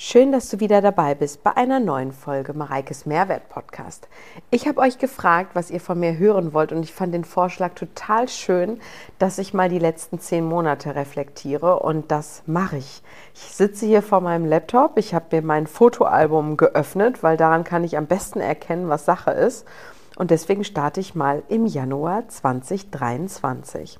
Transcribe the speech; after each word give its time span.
Schön, 0.00 0.30
dass 0.30 0.48
du 0.48 0.60
wieder 0.60 0.80
dabei 0.80 1.16
bist 1.16 1.42
bei 1.42 1.56
einer 1.56 1.80
neuen 1.80 2.12
Folge 2.12 2.52
Mareikes 2.52 3.04
Mehrwert 3.04 3.48
Podcast. 3.48 4.06
Ich 4.48 4.68
habe 4.68 4.80
euch 4.80 4.98
gefragt, 4.98 5.56
was 5.56 5.72
ihr 5.72 5.80
von 5.80 5.98
mir 5.98 6.16
hören 6.16 6.52
wollt 6.52 6.70
und 6.70 6.84
ich 6.84 6.92
fand 6.92 7.12
den 7.12 7.24
Vorschlag 7.24 7.72
total 7.74 8.28
schön, 8.28 8.78
dass 9.18 9.38
ich 9.38 9.54
mal 9.54 9.68
die 9.68 9.80
letzten 9.80 10.20
zehn 10.20 10.44
Monate 10.44 10.94
reflektiere 10.94 11.80
und 11.80 12.12
das 12.12 12.44
mache 12.46 12.76
ich. 12.76 13.02
Ich 13.34 13.40
sitze 13.40 13.86
hier 13.86 14.02
vor 14.02 14.20
meinem 14.20 14.46
Laptop, 14.46 14.98
ich 14.98 15.14
habe 15.14 15.34
mir 15.34 15.42
mein 15.42 15.66
Fotoalbum 15.66 16.56
geöffnet, 16.56 17.24
weil 17.24 17.36
daran 17.36 17.64
kann 17.64 17.82
ich 17.82 17.96
am 17.96 18.06
besten 18.06 18.38
erkennen, 18.38 18.88
was 18.88 19.04
Sache 19.04 19.32
ist 19.32 19.66
und 20.14 20.30
deswegen 20.30 20.62
starte 20.62 21.00
ich 21.00 21.16
mal 21.16 21.42
im 21.48 21.66
Januar 21.66 22.28
2023. 22.28 23.98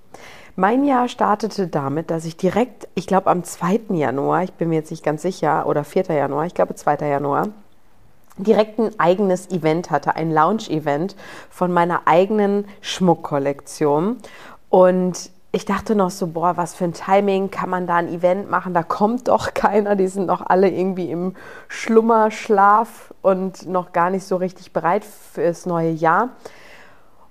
Mein 0.61 0.83
Jahr 0.83 1.07
startete 1.07 1.69
damit, 1.69 2.11
dass 2.11 2.25
ich 2.25 2.37
direkt, 2.37 2.89
ich 2.97 3.07
glaube 3.07 3.31
am 3.31 3.45
2. 3.45 3.95
Januar, 3.95 4.43
ich 4.43 4.53
bin 4.55 4.71
mir 4.71 4.75
jetzt 4.75 4.91
nicht 4.91 5.05
ganz 5.05 5.23
sicher, 5.23 5.69
oder 5.69 5.85
4. 5.85 6.07
Januar, 6.07 6.47
ich 6.47 6.55
glaube 6.55 6.75
2. 6.75 6.97
Januar, 7.09 7.51
direkt 8.39 8.81
ein 8.81 8.91
eigenes 8.99 9.53
Event 9.53 9.93
hatte, 9.93 10.17
ein 10.17 10.33
Lounge-Event 10.33 11.15
von 11.49 11.73
meiner 11.73 12.09
eigenen 12.09 12.65
Schmuckkollektion. 12.81 14.17
Und 14.69 15.31
ich 15.53 15.65
dachte 15.65 15.95
noch 15.95 16.11
so, 16.11 16.27
boah, 16.27 16.57
was 16.57 16.75
für 16.75 16.87
ein 16.87 16.93
Timing, 16.93 17.53
kann 17.53 17.71
man 17.71 17.87
da 17.87 17.95
ein 17.95 18.09
Event 18.09 18.51
machen? 18.51 18.75
Da 18.75 18.83
kommt 18.83 19.29
doch 19.29 19.55
keiner, 19.55 19.95
die 19.95 20.09
sind 20.09 20.27
noch 20.27 20.45
alle 20.45 20.69
irgendwie 20.69 21.13
im 21.13 21.37
Schlummerschlaf 21.69 23.15
und 23.23 23.69
noch 23.69 23.93
gar 23.93 24.11
nicht 24.11 24.25
so 24.25 24.35
richtig 24.35 24.73
bereit 24.73 25.05
fürs 25.05 25.67
neue 25.67 25.93
Jahr. 25.93 26.31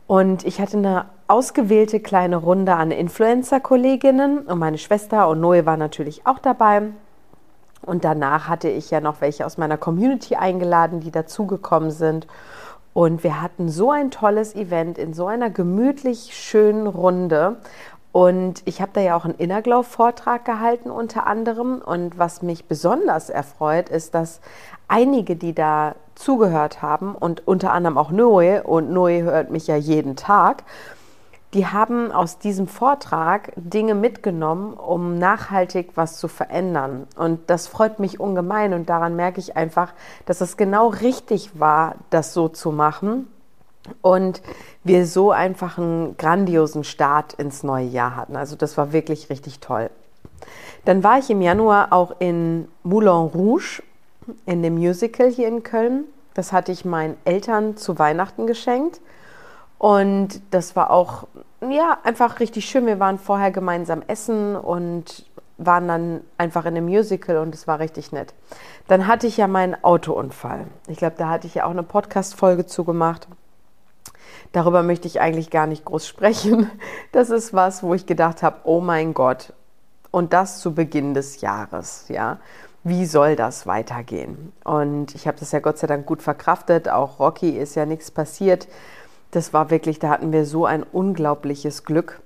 Und 0.07 0.45
ich 0.45 0.61
hatte 0.61 0.77
eine 0.77 1.07
ausgewählte 1.27 1.99
kleine 1.99 2.37
Runde 2.37 2.73
an 2.73 2.91
Influencer-Kolleginnen 2.91 4.39
und 4.39 4.59
meine 4.59 4.77
Schwester 4.77 5.27
und 5.27 5.41
Noe 5.41 5.65
war 5.65 5.77
natürlich 5.77 6.25
auch 6.25 6.39
dabei. 6.39 6.83
Und 7.81 8.03
danach 8.03 8.47
hatte 8.47 8.69
ich 8.69 8.91
ja 8.91 8.99
noch 9.01 9.21
welche 9.21 9.45
aus 9.45 9.57
meiner 9.57 9.77
Community 9.77 10.35
eingeladen, 10.35 10.99
die 10.99 11.11
dazugekommen 11.11 11.91
sind. 11.91 12.27
Und 12.93 13.23
wir 13.23 13.41
hatten 13.41 13.69
so 13.69 13.91
ein 13.91 14.09
tolles 14.09 14.55
Event 14.55 14.97
in 14.97 15.13
so 15.13 15.27
einer 15.27 15.49
gemütlich 15.49 16.33
schönen 16.33 16.87
Runde. 16.87 17.57
Und 18.11 18.63
ich 18.65 18.81
habe 18.81 18.91
da 18.93 19.01
ja 19.01 19.15
auch 19.15 19.25
einen 19.25 19.35
Inner 19.35 19.61
Glow 19.61 19.83
Vortrag 19.83 20.43
gehalten 20.45 20.89
unter 20.89 21.27
anderem. 21.27 21.81
Und 21.85 22.17
was 22.17 22.41
mich 22.41 22.65
besonders 22.65 23.29
erfreut, 23.29 23.89
ist, 23.89 24.15
dass 24.15 24.41
einige, 24.87 25.35
die 25.35 25.53
da 25.53 25.95
zugehört 26.15 26.81
haben 26.81 27.13
und 27.13 27.47
unter 27.47 27.71
anderem 27.71 27.97
auch 27.97 28.09
Noe, 28.09 28.63
und 28.63 28.91
Noe 28.91 29.21
hört 29.21 29.51
mich 29.51 29.67
ja 29.67 29.75
jeden 29.75 30.15
Tag, 30.15 30.63
die 31.57 31.65
haben 31.65 32.11
aus 32.11 32.37
diesem 32.37 32.67
Vortrag 32.67 33.51
Dinge 33.55 33.95
mitgenommen, 33.95 34.75
um 34.75 35.17
nachhaltig 35.17 35.89
was 35.95 36.19
zu 36.19 36.27
verändern. 36.27 37.07
Und 37.15 37.49
das 37.49 37.65
freut 37.65 37.99
mich 37.99 38.19
ungemein 38.19 38.75
und 38.75 38.87
daran 38.89 39.15
merke 39.15 39.39
ich 39.39 39.57
einfach, 39.57 39.93
dass 40.27 40.39
es 40.39 40.55
genau 40.55 40.89
richtig 40.89 41.59
war, 41.59 41.95
das 42.11 42.35
so 42.35 42.47
zu 42.47 42.71
machen. 42.71 43.27
Und 44.03 44.43
wir 44.83 45.07
so 45.07 45.31
einfach 45.31 45.79
einen 45.79 46.15
grandiosen 46.17 46.83
Start 46.83 47.33
ins 47.33 47.63
neue 47.63 47.87
Jahr 47.87 48.15
hatten. 48.15 48.35
Also 48.35 48.55
das 48.55 48.77
war 48.77 48.93
wirklich 48.93 49.31
richtig 49.31 49.59
toll. 49.59 49.89
Dann 50.85 51.03
war 51.03 51.17
ich 51.17 51.31
im 51.31 51.41
Januar 51.41 51.91
auch 51.91 52.17
in 52.19 52.67
Moulin 52.83 53.31
Rouge 53.33 53.81
in 54.45 54.61
dem 54.61 54.75
Musical 54.75 55.31
hier 55.31 55.47
in 55.47 55.63
Köln. 55.63 56.03
Das 56.35 56.53
hatte 56.53 56.71
ich 56.71 56.85
meinen 56.85 57.17
Eltern 57.25 57.77
zu 57.77 57.97
Weihnachten 57.97 58.45
geschenkt. 58.45 59.01
Und 59.77 60.41
das 60.51 60.75
war 60.75 60.91
auch, 60.91 61.27
ja, 61.61 61.97
einfach 62.03 62.39
richtig 62.39 62.65
schön. 62.65 62.85
Wir 62.85 62.99
waren 62.99 63.19
vorher 63.19 63.51
gemeinsam 63.51 64.01
essen 64.07 64.55
und 64.55 65.25
waren 65.57 65.87
dann 65.87 66.21
einfach 66.37 66.65
in 66.65 66.77
einem 66.77 66.85
Musical 66.85 67.37
und 67.37 67.53
es 67.53 67.67
war 67.67 67.79
richtig 67.79 68.11
nett. 68.11 68.33
Dann 68.87 69.07
hatte 69.07 69.27
ich 69.27 69.37
ja 69.37 69.47
meinen 69.47 69.83
Autounfall. 69.83 70.67
Ich 70.87 70.97
glaube, 70.97 71.15
da 71.17 71.29
hatte 71.29 71.47
ich 71.47 71.55
ja 71.55 71.65
auch 71.65 71.71
eine 71.71 71.83
Podcast-Folge 71.83 72.65
zugemacht. 72.65 73.27
Darüber 74.51 74.83
möchte 74.83 75.07
ich 75.07 75.19
eigentlich 75.19 75.49
gar 75.49 75.67
nicht 75.67 75.85
groß 75.85 76.07
sprechen. 76.07 76.69
Das 77.11 77.29
ist 77.29 77.53
was, 77.53 77.81
wo 77.81 77.93
ich 77.93 78.05
gedacht 78.05 78.43
habe, 78.43 78.57
oh 78.63 78.79
mein 78.79 79.13
Gott. 79.13 79.53
Und 80.11 80.33
das 80.33 80.59
zu 80.59 80.73
Beginn 80.73 81.13
des 81.13 81.41
Jahres, 81.41 82.05
ja 82.09 82.39
wie 82.87 83.05
soll 83.05 83.35
das 83.35 83.67
weitergehen? 83.67 84.53
Und 84.63 85.13
ich 85.13 85.27
habe 85.27 85.37
das 85.37 85.51
ja 85.51 85.59
Gott 85.59 85.77
sei 85.77 85.87
Dank 85.87 86.05
gut 86.05 86.21
verkraftet. 86.21 86.87
Auch 86.89 87.19
Rocky 87.19 87.49
ist 87.49 87.75
ja 87.75 87.85
nichts 87.85 88.11
passiert. 88.11 88.67
Das 89.31 89.53
war 89.53 89.69
wirklich, 89.69 89.99
da 89.99 90.09
hatten 90.09 90.31
wir 90.31 90.45
so 90.45 90.65
ein 90.65 90.83
unglaubliches 90.83 91.83
Glück. 91.83 92.21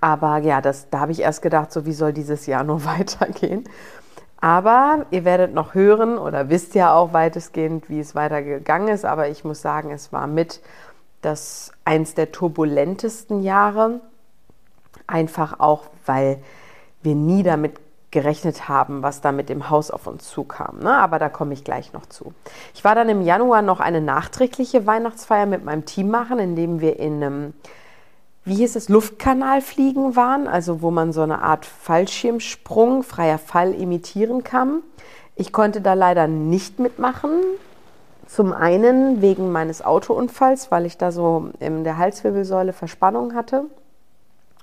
Aber 0.00 0.38
ja, 0.38 0.60
das, 0.60 0.88
da 0.90 1.00
habe 1.00 1.12
ich 1.12 1.20
erst 1.20 1.42
gedacht, 1.42 1.72
so 1.72 1.84
wie 1.84 1.92
soll 1.92 2.12
dieses 2.12 2.46
Jahr 2.46 2.64
nur 2.64 2.84
weitergehen. 2.86 3.64
Aber 4.40 5.06
ihr 5.10 5.24
werdet 5.24 5.54
noch 5.54 5.74
hören 5.74 6.18
oder 6.18 6.50
wisst 6.50 6.74
ja 6.74 6.94
auch 6.94 7.12
weitestgehend, 7.12 7.88
wie 7.88 8.00
es 8.00 8.14
weitergegangen 8.14 8.88
ist. 8.88 9.04
Aber 9.04 9.28
ich 9.28 9.44
muss 9.44 9.62
sagen, 9.62 9.90
es 9.90 10.12
war 10.12 10.26
mit 10.26 10.60
das 11.22 11.72
eins 11.84 12.14
der 12.14 12.32
turbulentesten 12.32 13.42
Jahre. 13.42 14.00
Einfach 15.06 15.60
auch, 15.60 15.84
weil 16.04 16.42
wir 17.02 17.14
nie 17.14 17.42
damit 17.42 17.78
gerechnet 18.14 18.68
haben, 18.68 19.02
was 19.02 19.20
da 19.20 19.32
mit 19.32 19.48
dem 19.48 19.68
Haus 19.68 19.90
auf 19.90 20.06
uns 20.06 20.30
zukam. 20.30 20.78
Ne? 20.78 20.96
Aber 20.96 21.18
da 21.18 21.28
komme 21.28 21.52
ich 21.52 21.64
gleich 21.64 21.92
noch 21.92 22.06
zu. 22.06 22.32
Ich 22.72 22.84
war 22.84 22.94
dann 22.94 23.08
im 23.08 23.20
Januar 23.20 23.60
noch 23.60 23.80
eine 23.80 24.00
nachträgliche 24.00 24.86
Weihnachtsfeier 24.86 25.46
mit 25.46 25.64
meinem 25.64 25.84
Team 25.84 26.10
machen, 26.10 26.38
indem 26.38 26.80
wir 26.80 27.00
in 27.00 27.22
einem, 27.22 27.54
wie 28.44 28.54
hieß 28.54 28.76
es, 28.76 28.88
Luftkanalfliegen 28.88 30.14
waren, 30.14 30.46
also 30.46 30.80
wo 30.80 30.92
man 30.92 31.12
so 31.12 31.22
eine 31.22 31.42
Art 31.42 31.66
Fallschirmsprung, 31.66 33.02
freier 33.02 33.38
Fall 33.38 33.74
imitieren 33.74 34.44
kann. 34.44 34.82
Ich 35.34 35.52
konnte 35.52 35.80
da 35.80 35.94
leider 35.94 36.28
nicht 36.28 36.78
mitmachen. 36.78 37.32
Zum 38.28 38.52
einen 38.52 39.22
wegen 39.22 39.50
meines 39.50 39.84
Autounfalls, 39.84 40.70
weil 40.70 40.86
ich 40.86 40.98
da 40.98 41.10
so 41.10 41.50
in 41.58 41.82
der 41.82 41.98
Halswirbelsäule 41.98 42.72
Verspannung 42.72 43.34
hatte. 43.34 43.64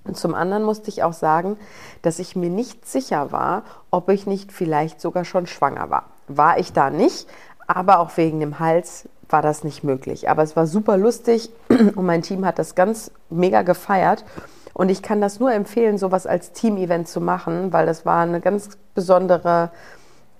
Und 0.03 0.17
zum 0.17 0.33
anderen 0.33 0.63
musste 0.63 0.89
ich 0.89 1.03
auch 1.03 1.13
sagen, 1.13 1.57
dass 2.01 2.19
ich 2.19 2.35
mir 2.35 2.49
nicht 2.49 2.87
sicher 2.87 3.31
war, 3.31 3.63
ob 3.91 4.09
ich 4.09 4.25
nicht 4.25 4.51
vielleicht 4.51 4.99
sogar 4.99 5.25
schon 5.25 5.45
schwanger 5.45 5.89
war. 5.89 6.05
War 6.27 6.57
ich 6.57 6.73
da 6.73 6.89
nicht, 6.89 7.27
aber 7.67 7.99
auch 7.99 8.17
wegen 8.17 8.39
dem 8.39 8.59
Hals 8.59 9.07
war 9.29 9.41
das 9.41 9.63
nicht 9.63 9.83
möglich. 9.83 10.29
Aber 10.29 10.43
es 10.43 10.55
war 10.55 10.67
super 10.67 10.97
lustig 10.97 11.51
und 11.69 12.05
mein 12.05 12.21
Team 12.21 12.45
hat 12.45 12.59
das 12.59 12.75
ganz 12.75 13.11
mega 13.29 13.61
gefeiert. 13.61 14.25
Und 14.73 14.89
ich 14.89 15.01
kann 15.01 15.21
das 15.21 15.39
nur 15.39 15.53
empfehlen, 15.53 15.97
sowas 15.97 16.25
als 16.25 16.53
Team-Event 16.53 17.07
zu 17.07 17.21
machen, 17.21 17.73
weil 17.73 17.85
das 17.85 18.05
war 18.05 18.23
eine 18.23 18.39
ganz 18.39 18.77
besondere 18.95 19.69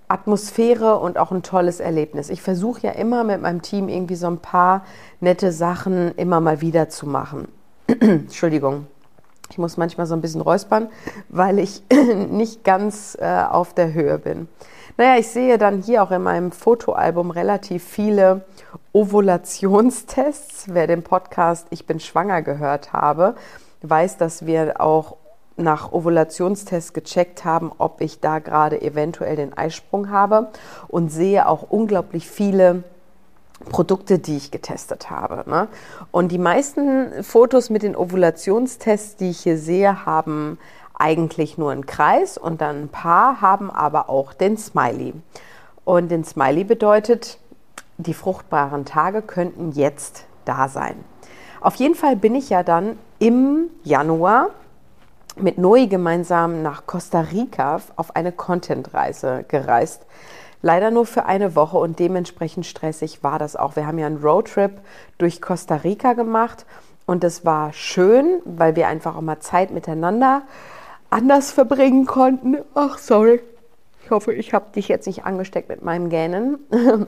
Atmosphäre 0.08 0.98
und 0.98 1.18
auch 1.18 1.30
ein 1.30 1.42
tolles 1.42 1.80
Erlebnis. 1.80 2.28
Ich 2.28 2.42
versuche 2.42 2.82
ja 2.82 2.92
immer 2.92 3.24
mit 3.24 3.40
meinem 3.40 3.62
Team 3.62 3.88
irgendwie 3.88 4.14
so 4.14 4.26
ein 4.26 4.38
paar 4.38 4.84
nette 5.20 5.52
Sachen 5.52 6.14
immer 6.16 6.40
mal 6.40 6.60
wieder 6.60 6.88
zu 6.88 7.06
machen. 7.06 7.48
Entschuldigung. 7.86 8.86
Ich 9.52 9.58
muss 9.58 9.76
manchmal 9.76 10.06
so 10.06 10.14
ein 10.14 10.22
bisschen 10.22 10.40
räuspern, 10.40 10.88
weil 11.28 11.58
ich 11.58 11.82
nicht 12.30 12.64
ganz 12.64 13.18
äh, 13.20 13.44
auf 13.50 13.74
der 13.74 13.92
Höhe 13.92 14.18
bin. 14.18 14.48
Naja, 14.96 15.18
ich 15.18 15.28
sehe 15.28 15.58
dann 15.58 15.82
hier 15.82 16.02
auch 16.02 16.10
in 16.10 16.22
meinem 16.22 16.52
Fotoalbum 16.52 17.30
relativ 17.30 17.84
viele 17.84 18.46
Ovulationstests. 18.92 20.68
Wer 20.68 20.86
den 20.86 21.02
Podcast 21.02 21.66
Ich 21.68 21.84
bin 21.86 22.00
schwanger 22.00 22.40
gehört 22.40 22.94
habe, 22.94 23.34
weiß, 23.82 24.16
dass 24.16 24.46
wir 24.46 24.80
auch 24.80 25.18
nach 25.58 25.92
Ovulationstests 25.92 26.94
gecheckt 26.94 27.44
haben, 27.44 27.72
ob 27.76 28.00
ich 28.00 28.20
da 28.20 28.38
gerade 28.38 28.80
eventuell 28.80 29.36
den 29.36 29.54
Eisprung 29.54 30.08
habe 30.08 30.48
und 30.88 31.10
sehe 31.10 31.46
auch 31.46 31.64
unglaublich 31.68 32.26
viele 32.26 32.84
Produkte, 33.70 34.18
die 34.18 34.36
ich 34.36 34.50
getestet 34.50 35.10
habe. 35.10 35.48
Ne? 35.48 35.68
Und 36.10 36.32
die 36.32 36.38
meisten 36.38 37.22
Fotos 37.22 37.70
mit 37.70 37.82
den 37.82 37.96
Ovulationstests, 37.96 39.16
die 39.16 39.30
ich 39.30 39.40
hier 39.40 39.58
sehe, 39.58 40.04
haben 40.06 40.58
eigentlich 40.94 41.58
nur 41.58 41.72
einen 41.72 41.86
Kreis 41.86 42.38
und 42.38 42.60
dann 42.60 42.84
ein 42.84 42.88
paar 42.88 43.40
haben 43.40 43.70
aber 43.70 44.08
auch 44.08 44.32
den 44.32 44.56
Smiley. 44.56 45.14
Und 45.84 46.10
den 46.10 46.24
Smiley 46.24 46.64
bedeutet, 46.64 47.38
die 47.96 48.14
fruchtbaren 48.14 48.84
Tage 48.84 49.22
könnten 49.22 49.72
jetzt 49.72 50.26
da 50.44 50.68
sein. 50.68 50.96
Auf 51.60 51.76
jeden 51.76 51.94
Fall 51.94 52.16
bin 52.16 52.34
ich 52.34 52.50
ja 52.50 52.62
dann 52.62 52.98
im 53.18 53.70
Januar 53.84 54.50
mit 55.36 55.58
Noe 55.58 55.86
gemeinsam 55.86 56.62
nach 56.62 56.86
Costa 56.86 57.20
Rica 57.20 57.80
auf 57.96 58.16
eine 58.16 58.32
Contentreise 58.32 59.44
gereist. 59.48 60.04
Leider 60.62 60.92
nur 60.92 61.06
für 61.06 61.26
eine 61.26 61.56
Woche 61.56 61.76
und 61.76 61.98
dementsprechend 61.98 62.66
stressig 62.66 63.22
war 63.24 63.38
das 63.38 63.56
auch. 63.56 63.76
Wir 63.76 63.86
haben 63.86 63.98
ja 63.98 64.06
einen 64.06 64.22
Roadtrip 64.22 64.80
durch 65.18 65.42
Costa 65.42 65.76
Rica 65.76 66.12
gemacht 66.12 66.64
und 67.04 67.24
das 67.24 67.44
war 67.44 67.72
schön, 67.72 68.40
weil 68.44 68.76
wir 68.76 68.86
einfach 68.86 69.16
auch 69.16 69.20
mal 69.20 69.40
Zeit 69.40 69.72
miteinander 69.72 70.42
anders 71.10 71.52
verbringen 71.52 72.06
konnten. 72.06 72.58
Ach, 72.74 72.96
sorry. 72.98 73.42
Ich 74.04 74.10
hoffe, 74.10 74.32
ich 74.32 74.54
habe 74.54 74.66
dich 74.74 74.88
jetzt 74.88 75.06
nicht 75.06 75.24
angesteckt 75.24 75.68
mit 75.68 75.82
meinem 75.82 76.08
Gähnen. 76.08 76.58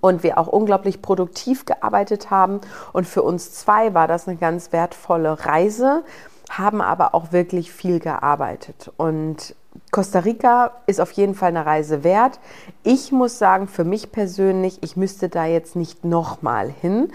Und 0.00 0.22
wir 0.22 0.38
auch 0.38 0.46
unglaublich 0.46 1.02
produktiv 1.02 1.66
gearbeitet 1.66 2.30
haben. 2.30 2.62
Und 2.94 3.06
für 3.06 3.22
uns 3.22 3.52
zwei 3.52 3.92
war 3.92 4.08
das 4.08 4.26
eine 4.26 4.38
ganz 4.38 4.72
wertvolle 4.72 5.44
Reise, 5.44 6.02
haben 6.48 6.80
aber 6.80 7.14
auch 7.14 7.30
wirklich 7.30 7.72
viel 7.72 8.00
gearbeitet. 8.00 8.90
Und 8.96 9.54
Costa 9.92 10.20
Rica 10.20 10.72
ist 10.86 11.02
auf 11.02 11.12
jeden 11.12 11.34
Fall 11.34 11.50
eine 11.50 11.66
Reise 11.66 12.02
wert. 12.02 12.40
Ich 12.82 13.12
muss 13.12 13.38
sagen, 13.38 13.68
für 13.68 13.84
mich 13.84 14.10
persönlich, 14.10 14.78
ich 14.82 14.96
müsste 14.96 15.28
da 15.28 15.44
jetzt 15.44 15.76
nicht 15.76 16.02
nochmal 16.02 16.72
hin, 16.80 17.12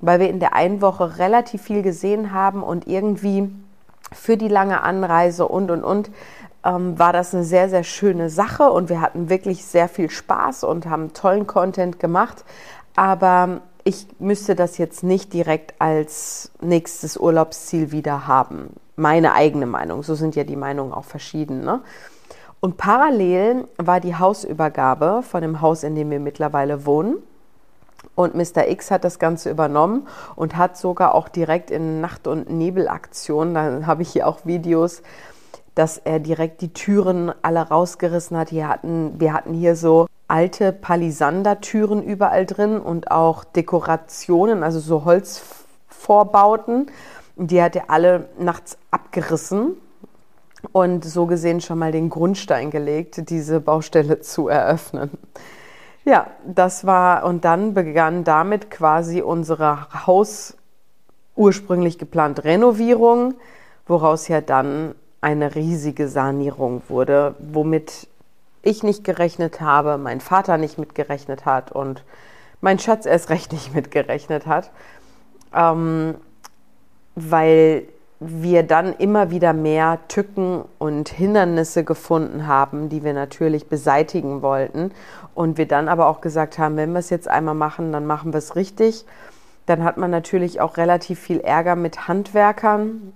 weil 0.00 0.20
wir 0.20 0.30
in 0.30 0.40
der 0.40 0.54
einen 0.54 0.80
Woche 0.80 1.18
relativ 1.18 1.62
viel 1.62 1.82
gesehen 1.82 2.32
haben 2.32 2.62
und 2.62 2.86
irgendwie 2.86 3.50
für 4.10 4.38
die 4.38 4.48
lange 4.48 4.82
Anreise 4.82 5.46
und, 5.46 5.70
und, 5.70 5.84
und 5.84 6.10
ähm, 6.64 6.98
war 6.98 7.12
das 7.12 7.34
eine 7.34 7.44
sehr, 7.44 7.68
sehr 7.68 7.84
schöne 7.84 8.30
Sache 8.30 8.70
und 8.70 8.88
wir 8.88 9.02
hatten 9.02 9.28
wirklich 9.28 9.66
sehr 9.66 9.90
viel 9.90 10.08
Spaß 10.08 10.64
und 10.64 10.86
haben 10.86 11.12
tollen 11.12 11.46
Content 11.46 12.00
gemacht. 12.00 12.46
Aber 12.96 13.60
ich 13.84 14.06
müsste 14.18 14.54
das 14.54 14.78
jetzt 14.78 15.02
nicht 15.02 15.34
direkt 15.34 15.74
als 15.78 16.52
nächstes 16.62 17.18
Urlaubsziel 17.18 17.92
wieder 17.92 18.26
haben. 18.26 18.70
Meine 18.96 19.32
eigene 19.32 19.66
Meinung. 19.66 20.02
So 20.02 20.14
sind 20.14 20.36
ja 20.36 20.44
die 20.44 20.56
Meinungen 20.56 20.92
auch 20.92 21.04
verschieden. 21.04 21.64
Ne? 21.64 21.80
Und 22.60 22.76
parallel 22.76 23.66
war 23.76 24.00
die 24.00 24.16
Hausübergabe 24.16 25.22
von 25.22 25.42
dem 25.42 25.60
Haus, 25.60 25.82
in 25.82 25.94
dem 25.94 26.10
wir 26.10 26.20
mittlerweile 26.20 26.86
wohnen. 26.86 27.16
Und 28.14 28.34
Mr. 28.34 28.68
X 28.68 28.90
hat 28.90 29.04
das 29.04 29.18
Ganze 29.18 29.50
übernommen 29.50 30.06
und 30.36 30.56
hat 30.56 30.76
sogar 30.76 31.14
auch 31.14 31.28
direkt 31.28 31.70
in 31.70 32.00
Nacht- 32.00 32.26
und 32.26 32.48
Nebelaktion, 32.50 33.54
da 33.54 33.86
habe 33.86 34.02
ich 34.02 34.10
hier 34.10 34.28
auch 34.28 34.44
Videos, 34.44 35.02
dass 35.74 35.98
er 35.98 36.20
direkt 36.20 36.60
die 36.60 36.72
Türen 36.72 37.32
alle 37.42 37.60
rausgerissen 37.60 38.36
hat. 38.36 38.50
Hier 38.50 38.68
hatten, 38.68 39.18
wir 39.18 39.32
hatten 39.32 39.54
hier 39.54 39.74
so 39.74 40.06
alte 40.28 40.72
Palisander-Türen 40.72 42.02
überall 42.02 42.46
drin 42.46 42.78
und 42.78 43.10
auch 43.10 43.44
Dekorationen, 43.44 44.62
also 44.62 44.78
so 44.78 45.04
Holzvorbauten. 45.04 46.86
Die 47.36 47.62
hat 47.62 47.76
er 47.76 47.90
alle 47.90 48.28
nachts 48.38 48.78
abgerissen 48.90 49.76
und 50.72 51.04
so 51.04 51.26
gesehen 51.26 51.60
schon 51.60 51.78
mal 51.78 51.92
den 51.92 52.10
Grundstein 52.10 52.70
gelegt, 52.70 53.28
diese 53.28 53.60
Baustelle 53.60 54.20
zu 54.20 54.48
eröffnen. 54.48 55.10
Ja, 56.04 56.28
das 56.46 56.86
war 56.86 57.24
und 57.24 57.44
dann 57.44 57.74
begann 57.74 58.24
damit 58.24 58.70
quasi 58.70 59.22
unsere 59.22 60.06
Haus 60.06 60.56
ursprünglich 61.34 61.98
geplant 61.98 62.44
Renovierung, 62.44 63.34
woraus 63.86 64.28
ja 64.28 64.40
dann 64.40 64.94
eine 65.20 65.54
riesige 65.54 66.08
Sanierung 66.08 66.82
wurde, 66.88 67.34
womit 67.38 68.08
ich 68.62 68.82
nicht 68.82 69.04
gerechnet 69.04 69.60
habe, 69.60 69.98
mein 69.98 70.20
Vater 70.20 70.58
nicht 70.58 70.78
mitgerechnet 70.78 71.46
hat 71.46 71.72
und 71.72 72.04
mein 72.60 72.78
Schatz 72.78 73.06
erst 73.06 73.30
recht 73.30 73.52
nicht 73.52 73.74
mitgerechnet 73.74 74.46
hat, 74.46 74.70
ähm, 75.54 76.16
weil 77.14 77.84
wir 78.20 78.62
dann 78.62 78.94
immer 78.94 79.30
wieder 79.30 79.52
mehr 79.52 79.98
Tücken 80.08 80.64
und 80.78 81.08
Hindernisse 81.08 81.84
gefunden 81.84 82.46
haben, 82.46 82.88
die 82.88 83.04
wir 83.04 83.12
natürlich 83.12 83.68
beseitigen 83.68 84.40
wollten. 84.42 84.92
Und 85.34 85.58
wir 85.58 85.66
dann 85.66 85.88
aber 85.88 86.06
auch 86.06 86.20
gesagt 86.20 86.58
haben, 86.58 86.76
wenn 86.76 86.92
wir 86.92 87.00
es 87.00 87.10
jetzt 87.10 87.28
einmal 87.28 87.54
machen, 87.54 87.92
dann 87.92 88.06
machen 88.06 88.32
wir 88.32 88.38
es 88.38 88.56
richtig. 88.56 89.04
Dann 89.66 89.82
hat 89.82 89.96
man 89.96 90.10
natürlich 90.10 90.60
auch 90.60 90.76
relativ 90.76 91.18
viel 91.18 91.40
Ärger 91.40 91.76
mit 91.76 92.08
Handwerkern. 92.08 93.12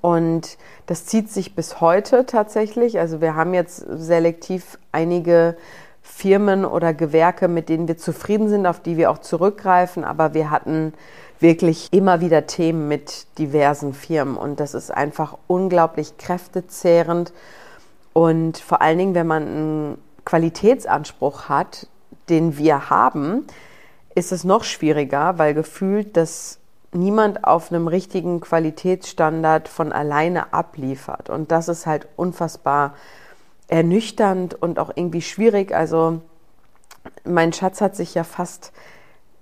Und 0.00 0.58
das 0.86 1.06
zieht 1.06 1.30
sich 1.30 1.54
bis 1.54 1.80
heute 1.80 2.26
tatsächlich. 2.26 2.98
Also 2.98 3.20
wir 3.20 3.36
haben 3.36 3.54
jetzt 3.54 3.76
selektiv 3.88 4.78
einige 4.90 5.56
Firmen 6.02 6.64
oder 6.64 6.94
Gewerke, 6.94 7.46
mit 7.48 7.68
denen 7.68 7.88
wir 7.88 7.96
zufrieden 7.96 8.48
sind, 8.48 8.66
auf 8.66 8.80
die 8.80 8.96
wir 8.96 9.10
auch 9.10 9.18
zurückgreifen. 9.18 10.04
Aber 10.04 10.34
wir 10.34 10.50
hatten 10.50 10.92
wirklich 11.40 11.92
immer 11.92 12.20
wieder 12.20 12.46
Themen 12.46 12.88
mit 12.88 13.26
diversen 13.38 13.92
Firmen. 13.94 14.36
Und 14.36 14.60
das 14.60 14.74
ist 14.74 14.90
einfach 14.90 15.36
unglaublich 15.46 16.16
kräftezehrend. 16.18 17.32
Und 18.12 18.58
vor 18.58 18.80
allen 18.80 18.98
Dingen, 18.98 19.14
wenn 19.14 19.26
man 19.26 19.42
einen 19.42 19.98
Qualitätsanspruch 20.24 21.48
hat, 21.48 21.88
den 22.28 22.56
wir 22.58 22.90
haben, 22.90 23.46
ist 24.14 24.32
es 24.32 24.44
noch 24.44 24.64
schwieriger, 24.64 25.38
weil 25.38 25.54
gefühlt, 25.54 26.16
dass 26.16 26.58
niemand 26.92 27.44
auf 27.44 27.70
einem 27.70 27.88
richtigen 27.88 28.40
Qualitätsstandard 28.40 29.68
von 29.68 29.92
alleine 29.92 30.52
abliefert. 30.52 31.28
Und 31.28 31.52
das 31.52 31.68
ist 31.68 31.86
halt 31.86 32.08
unfassbar 32.16 32.94
ernüchternd 33.68 34.54
und 34.54 34.78
auch 34.78 34.90
irgendwie 34.94 35.22
schwierig. 35.22 35.74
Also 35.74 36.20
mein 37.24 37.52
Schatz 37.52 37.80
hat 37.80 37.96
sich 37.96 38.14
ja 38.14 38.24
fast 38.24 38.72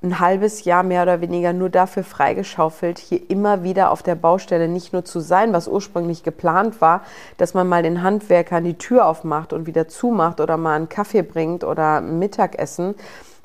ein 0.05 0.21
halbes 0.21 0.65
Jahr 0.65 0.83
mehr 0.83 1.03
oder 1.03 1.21
weniger 1.21 1.53
nur 1.53 1.71
dafür 1.71 2.05
freigeschaufelt, 2.05 2.99
hier 2.99 3.31
immer 3.31 3.63
wieder 3.63 3.91
auf 3.91 4.03
der 4.03 4.15
Baustelle 4.15 4.69
nicht 4.69 4.93
nur 4.93 5.05
zu 5.05 5.21
sein, 5.21 5.53
was 5.53 5.67
ursprünglich 5.67 6.23
geplant 6.23 6.81
war, 6.81 7.03
dass 7.39 7.55
man 7.55 7.69
mal 7.69 7.83
den 7.83 8.03
Handwerkern 8.03 8.65
die 8.65 8.79
Tür 8.79 9.07
aufmacht 9.07 9.53
und 9.53 9.67
wieder 9.67 9.89
zumacht 9.89 10.41
oder 10.41 10.57
mal 10.57 10.77
einen 10.77 10.89
Kaffee 10.89 11.23
bringt 11.23 11.65
oder 11.65 12.01
Mittagessen, 12.01 12.95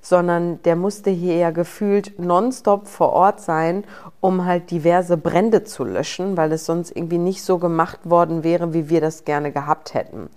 sondern 0.02 0.62
der 0.64 0.76
musste 0.76 1.10
hier 1.10 1.38
ja 1.38 1.52
gefühlt 1.52 2.20
nonstop 2.20 2.88
vor 2.88 3.14
Ort 3.14 3.42
sein, 3.42 3.84
um 4.22 4.46
halt 4.46 4.72
diverse 4.72 5.18
Brände 5.18 5.64
zu 5.64 5.84
löschen, 5.84 6.38
weil 6.38 6.52
es 6.52 6.66
sonst 6.66 6.96
irgendwie 6.96 7.18
nicht 7.18 7.44
so 7.44 7.58
gemacht 7.58 8.00
worden 8.04 8.44
wäre, 8.44 8.74
wie 8.74 8.90
wir 8.90 9.02
das 9.02 9.26
gerne 9.26 9.52
gehabt 9.52 9.94
hätten. 9.94 10.30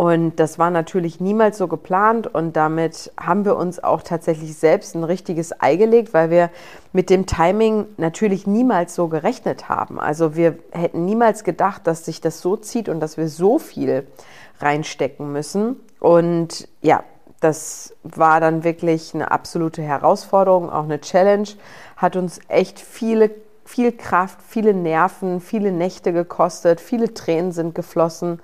Und 0.00 0.36
das 0.40 0.58
war 0.58 0.70
natürlich 0.70 1.20
niemals 1.20 1.58
so 1.58 1.68
geplant 1.68 2.26
und 2.26 2.56
damit 2.56 3.12
haben 3.20 3.44
wir 3.44 3.54
uns 3.54 3.84
auch 3.84 4.00
tatsächlich 4.02 4.56
selbst 4.56 4.94
ein 4.94 5.04
richtiges 5.04 5.60
Ei 5.60 5.76
gelegt, 5.76 6.14
weil 6.14 6.30
wir 6.30 6.48
mit 6.94 7.10
dem 7.10 7.26
Timing 7.26 7.84
natürlich 7.98 8.46
niemals 8.46 8.94
so 8.94 9.08
gerechnet 9.08 9.68
haben. 9.68 10.00
Also 10.00 10.36
wir 10.36 10.56
hätten 10.72 11.04
niemals 11.04 11.44
gedacht, 11.44 11.86
dass 11.86 12.06
sich 12.06 12.22
das 12.22 12.40
so 12.40 12.56
zieht 12.56 12.88
und 12.88 13.00
dass 13.00 13.18
wir 13.18 13.28
so 13.28 13.58
viel 13.58 14.06
reinstecken 14.60 15.32
müssen. 15.32 15.76
Und 15.98 16.66
ja, 16.80 17.04
das 17.40 17.94
war 18.02 18.40
dann 18.40 18.64
wirklich 18.64 19.14
eine 19.14 19.30
absolute 19.30 19.82
Herausforderung, 19.82 20.70
auch 20.70 20.84
eine 20.84 21.02
Challenge, 21.02 21.48
hat 21.98 22.16
uns 22.16 22.40
echt 22.48 22.80
viele 22.80 23.32
viel 23.66 23.92
Kraft, 23.92 24.38
viele 24.48 24.74
Nerven, 24.74 25.40
viele 25.40 25.70
Nächte 25.70 26.12
gekostet, 26.12 26.80
viele 26.80 27.14
Tränen 27.14 27.52
sind 27.52 27.74
geflossen. 27.74 28.40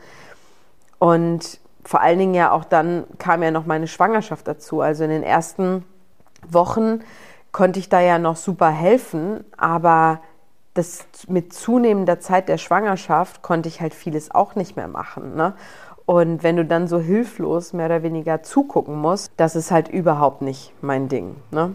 Und 0.99 1.61
vor 1.85 2.01
allen 2.01 2.19
Dingen 2.19 2.35
ja 2.35 2.51
auch 2.51 2.65
dann 2.65 3.05
kam 3.19 3.43
ja 3.43 3.51
noch 3.51 3.67
meine 3.67 3.87
Schwangerschaft 3.87 4.49
dazu. 4.49 4.81
Also 4.81 5.05
in 5.05 5.11
den 5.11 5.23
ersten 5.23 5.85
Wochen 6.49 7.01
konnte 7.53 7.79
ich 7.79 7.89
da 7.89 8.01
ja 8.01 8.19
noch 8.19 8.37
super 8.37 8.71
helfen, 8.71 9.45
aber 9.57 10.21
das 10.75 11.07
mit 11.29 11.53
zunehmender 11.53 12.21
Zeit 12.21 12.49
der 12.49 12.59
Schwangerschaft 12.59 13.43
konnte 13.43 13.69
ich 13.69 13.81
halt 13.81 13.95
vieles 13.95 14.31
auch 14.31 14.55
nicht 14.57 14.77
mehr 14.77 14.89
machen. 14.89 15.35
Ne? 15.35 15.55
Und 16.05 16.43
wenn 16.43 16.57
du 16.57 16.65
dann 16.65 16.87
so 16.87 17.01
hilflos 17.01 17.73
mehr 17.73 17.87
oder 17.87 18.03
weniger 18.03 18.43
zugucken 18.43 18.97
musst, 18.97 19.33
das 19.37 19.57
ist 19.57 19.71
halt 19.71 19.89
überhaupt 19.89 20.43
nicht 20.43 20.73
mein 20.83 21.09
Ding. 21.09 21.37
Ne? 21.51 21.73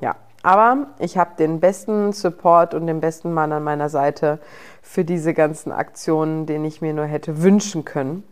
Ja, 0.00 0.16
aber 0.42 0.86
ich 0.98 1.18
habe 1.18 1.32
den 1.38 1.60
besten 1.60 2.12
Support 2.12 2.74
und 2.74 2.86
den 2.86 3.00
besten 3.00 3.32
Mann 3.32 3.52
an 3.52 3.64
meiner 3.64 3.88
Seite 3.88 4.38
für 4.82 5.04
diese 5.04 5.34
ganzen 5.34 5.72
Aktionen, 5.72 6.46
den 6.46 6.64
ich 6.64 6.80
mir 6.80 6.94
nur 6.94 7.06
hätte 7.06 7.42
wünschen 7.42 7.84
können. 7.84 8.22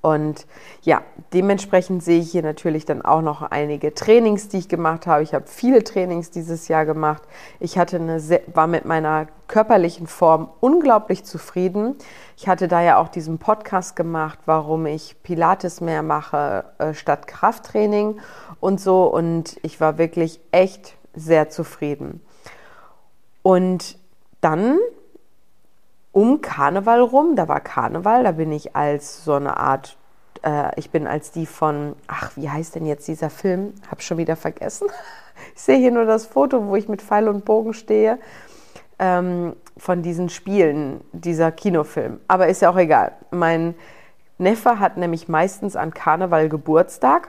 Und 0.00 0.46
ja, 0.82 1.02
dementsprechend 1.32 2.02
sehe 2.02 2.20
ich 2.20 2.30
hier 2.30 2.42
natürlich 2.42 2.84
dann 2.84 3.02
auch 3.02 3.22
noch 3.22 3.42
einige 3.42 3.94
Trainings, 3.94 4.48
die 4.48 4.58
ich 4.58 4.68
gemacht 4.68 5.06
habe. 5.06 5.22
Ich 5.22 5.34
habe 5.34 5.46
viele 5.46 5.82
Trainings 5.82 6.30
dieses 6.30 6.68
Jahr 6.68 6.86
gemacht. 6.86 7.22
Ich 7.58 7.78
hatte 7.78 7.96
eine 7.96 8.20
sehr, 8.20 8.42
war 8.52 8.66
mit 8.66 8.84
meiner 8.84 9.26
körperlichen 9.48 10.06
Form 10.06 10.50
unglaublich 10.60 11.24
zufrieden. 11.24 11.96
Ich 12.36 12.48
hatte 12.48 12.68
da 12.68 12.82
ja 12.82 12.98
auch 12.98 13.08
diesen 13.08 13.38
Podcast 13.38 13.96
gemacht, 13.96 14.38
warum 14.46 14.86
ich 14.86 15.16
Pilates 15.22 15.80
mehr 15.80 16.02
mache 16.02 16.64
äh, 16.78 16.94
statt 16.94 17.26
Krafttraining 17.26 18.20
und 18.60 18.80
so. 18.80 19.04
Und 19.04 19.56
ich 19.62 19.80
war 19.80 19.98
wirklich 19.98 20.40
echt 20.52 20.94
sehr 21.14 21.48
zufrieden. 21.48 22.20
Und 23.42 23.98
dann 24.40 24.78
um 26.18 26.40
Karneval 26.40 27.00
rum, 27.00 27.36
da 27.36 27.46
war 27.46 27.60
Karneval, 27.60 28.24
da 28.24 28.32
bin 28.32 28.50
ich 28.50 28.74
als 28.74 29.24
so 29.24 29.34
eine 29.34 29.56
Art, 29.56 29.96
äh, 30.42 30.72
ich 30.74 30.90
bin 30.90 31.06
als 31.06 31.30
die 31.30 31.46
von, 31.46 31.94
ach, 32.08 32.32
wie 32.34 32.50
heißt 32.50 32.74
denn 32.74 32.86
jetzt 32.86 33.06
dieser 33.06 33.30
Film? 33.30 33.72
Hab 33.88 34.02
schon 34.02 34.18
wieder 34.18 34.34
vergessen. 34.34 34.88
Ich 35.54 35.62
sehe 35.62 35.78
hier 35.78 35.92
nur 35.92 36.04
das 36.04 36.26
Foto, 36.26 36.66
wo 36.66 36.74
ich 36.74 36.88
mit 36.88 37.00
Pfeil 37.00 37.28
und 37.28 37.44
Bogen 37.44 37.72
stehe, 37.72 38.18
ähm, 38.98 39.54
von 39.76 40.02
diesen 40.02 40.30
Spielen, 40.30 41.00
dieser 41.12 41.52
Kinofilm. 41.52 42.18
Aber 42.26 42.48
ist 42.48 42.60
ja 42.60 42.70
auch 42.70 42.76
egal. 42.76 43.12
Mein 43.30 43.76
Neffe 44.38 44.80
hat 44.80 44.96
nämlich 44.96 45.28
meistens 45.28 45.76
an 45.76 45.94
Karneval 45.94 46.48
Geburtstag 46.48 47.28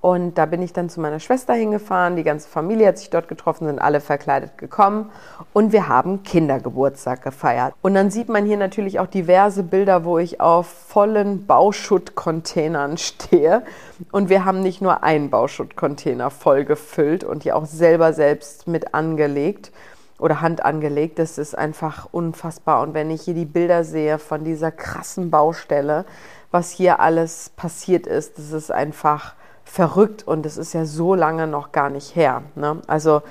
und 0.00 0.38
da 0.38 0.46
bin 0.46 0.62
ich 0.62 0.72
dann 0.72 0.88
zu 0.88 1.00
meiner 1.00 1.20
Schwester 1.20 1.54
hingefahren. 1.54 2.16
Die 2.16 2.22
ganze 2.22 2.48
Familie 2.48 2.88
hat 2.88 2.98
sich 2.98 3.10
dort 3.10 3.28
getroffen, 3.28 3.66
sind 3.66 3.78
alle 3.78 4.00
verkleidet 4.00 4.58
gekommen. 4.58 5.10
Und 5.52 5.72
wir 5.72 5.88
haben 5.88 6.22
Kindergeburtstag 6.22 7.22
gefeiert. 7.22 7.74
Und 7.82 7.94
dann 7.94 8.10
sieht 8.10 8.28
man 8.28 8.46
hier 8.46 8.56
natürlich 8.56 8.98
auch 8.98 9.06
diverse 9.06 9.62
Bilder, 9.62 10.04
wo 10.04 10.18
ich 10.18 10.40
auf 10.40 10.66
vollen 10.66 11.46
Bauschuttcontainern 11.46 12.96
stehe. 12.98 13.62
Und 14.10 14.28
wir 14.28 14.44
haben 14.44 14.60
nicht 14.60 14.82
nur 14.82 15.02
einen 15.02 15.30
Bauschuttcontainer 15.30 16.30
voll 16.30 16.64
gefüllt 16.64 17.24
und 17.24 17.44
die 17.44 17.52
auch 17.52 17.66
selber 17.66 18.12
selbst 18.12 18.66
mit 18.66 18.94
angelegt. 18.94 19.72
oder 20.18 20.40
Hand 20.40 20.64
angelegt. 20.64 21.18
Das 21.18 21.36
ist 21.36 21.58
einfach 21.58 22.08
unfassbar. 22.12 22.82
Und 22.82 22.94
wenn 22.94 23.10
ich 23.10 23.22
hier 23.22 23.34
die 23.34 23.44
Bilder 23.44 23.82
sehe 23.82 24.20
von 24.20 24.44
dieser 24.44 24.70
krassen 24.70 25.30
Baustelle, 25.30 26.04
was 26.52 26.70
hier 26.70 27.00
alles 27.00 27.50
passiert 27.56 28.06
ist, 28.06 28.38
das 28.38 28.52
ist 28.52 28.70
einfach 28.70 29.34
verrückt 29.64 30.26
und 30.26 30.44
es 30.46 30.56
ist 30.56 30.72
ja 30.72 30.84
so 30.84 31.14
lange 31.14 31.46
noch 31.46 31.72
gar 31.72 31.90
nicht 31.90 32.14
her. 32.16 32.42
Ne? 32.54 32.80
Also 32.86 33.22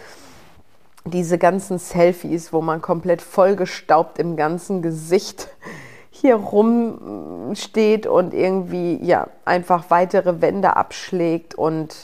diese 1.06 1.38
ganzen 1.38 1.80
Selfies, 1.80 2.54
wo 2.54 2.62
man 2.62 2.82
komplett 2.82 3.22
vollgestaubt 3.22 4.20
im 4.20 4.36
ganzen 4.36 4.82
Gesicht 4.82 5.50
hier 6.12 6.36
rumsteht 6.36 8.06
und 8.06 8.34
irgendwie 8.34 8.98
ja 9.04 9.28
einfach 9.46 9.86
weitere 9.90 10.42
Wände 10.42 10.76
abschlägt 10.76 11.56
und 11.56 11.96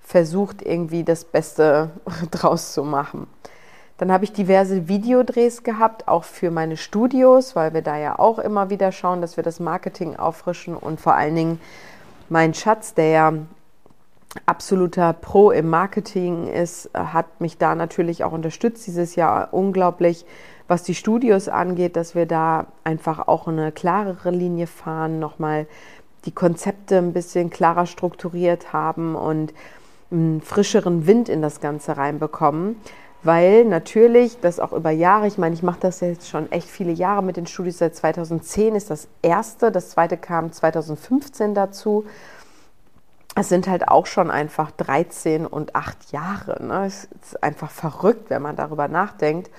versucht 0.00 0.62
irgendwie 0.62 1.04
das 1.04 1.24
Beste 1.24 1.90
draus 2.30 2.72
zu 2.72 2.82
machen. 2.82 3.28
Dann 3.98 4.10
habe 4.10 4.24
ich 4.24 4.32
diverse 4.32 4.88
Videodrehs 4.88 5.62
gehabt, 5.62 6.08
auch 6.08 6.24
für 6.24 6.50
meine 6.50 6.78
Studios, 6.78 7.54
weil 7.54 7.74
wir 7.74 7.82
da 7.82 7.98
ja 7.98 8.18
auch 8.18 8.38
immer 8.38 8.70
wieder 8.70 8.92
schauen, 8.92 9.20
dass 9.20 9.36
wir 9.36 9.44
das 9.44 9.60
Marketing 9.60 10.16
auffrischen 10.16 10.74
und 10.74 11.00
vor 11.00 11.14
allen 11.14 11.34
Dingen 11.34 11.60
mein 12.30 12.54
Schatz, 12.54 12.94
der 12.94 13.10
ja 13.10 13.32
absoluter 14.46 15.12
Pro 15.12 15.50
im 15.50 15.68
Marketing 15.68 16.46
ist, 16.46 16.90
hat 16.94 17.40
mich 17.40 17.58
da 17.58 17.74
natürlich 17.74 18.24
auch 18.24 18.32
unterstützt 18.32 18.86
dieses 18.86 19.16
Jahr 19.16 19.52
unglaublich, 19.52 20.24
was 20.68 20.84
die 20.84 20.94
Studios 20.94 21.48
angeht, 21.48 21.96
dass 21.96 22.14
wir 22.14 22.26
da 22.26 22.66
einfach 22.84 23.26
auch 23.26 23.48
eine 23.48 23.72
klarere 23.72 24.30
Linie 24.30 24.68
fahren, 24.68 25.18
nochmal 25.18 25.66
die 26.26 26.32
Konzepte 26.32 26.98
ein 26.98 27.12
bisschen 27.12 27.50
klarer 27.50 27.86
strukturiert 27.86 28.72
haben 28.72 29.16
und 29.16 29.52
einen 30.12 30.40
frischeren 30.42 31.06
Wind 31.06 31.28
in 31.28 31.42
das 31.42 31.60
Ganze 31.60 31.96
reinbekommen. 31.96 32.76
Weil 33.22 33.64
natürlich 33.64 34.38
das 34.40 34.60
auch 34.60 34.72
über 34.72 34.90
Jahre, 34.90 35.26
ich 35.26 35.36
meine, 35.36 35.54
ich 35.54 35.62
mache 35.62 35.80
das 35.80 36.00
jetzt 36.00 36.28
schon 36.28 36.50
echt 36.52 36.68
viele 36.68 36.92
Jahre 36.92 37.22
mit 37.22 37.36
den 37.36 37.46
Studios, 37.46 37.78
seit 37.78 37.94
2010 37.94 38.76
ist 38.76 38.90
das 38.90 39.08
erste, 39.22 39.70
das 39.70 39.90
zweite 39.90 40.16
kam 40.16 40.52
2015 40.52 41.54
dazu 41.54 42.06
es 43.36 43.48
sind 43.48 43.68
halt 43.68 43.88
auch 43.88 44.06
schon 44.06 44.30
einfach 44.30 44.70
13 44.72 45.46
und 45.46 45.76
8 45.76 46.12
Jahre. 46.12 46.62
Ne? 46.62 46.86
Es 46.86 47.08
ist 47.22 47.42
einfach 47.42 47.70
verrückt, 47.70 48.30
wenn 48.30 48.42
man 48.42 48.56
darüber 48.56 48.88
nachdenkt. 48.88 49.50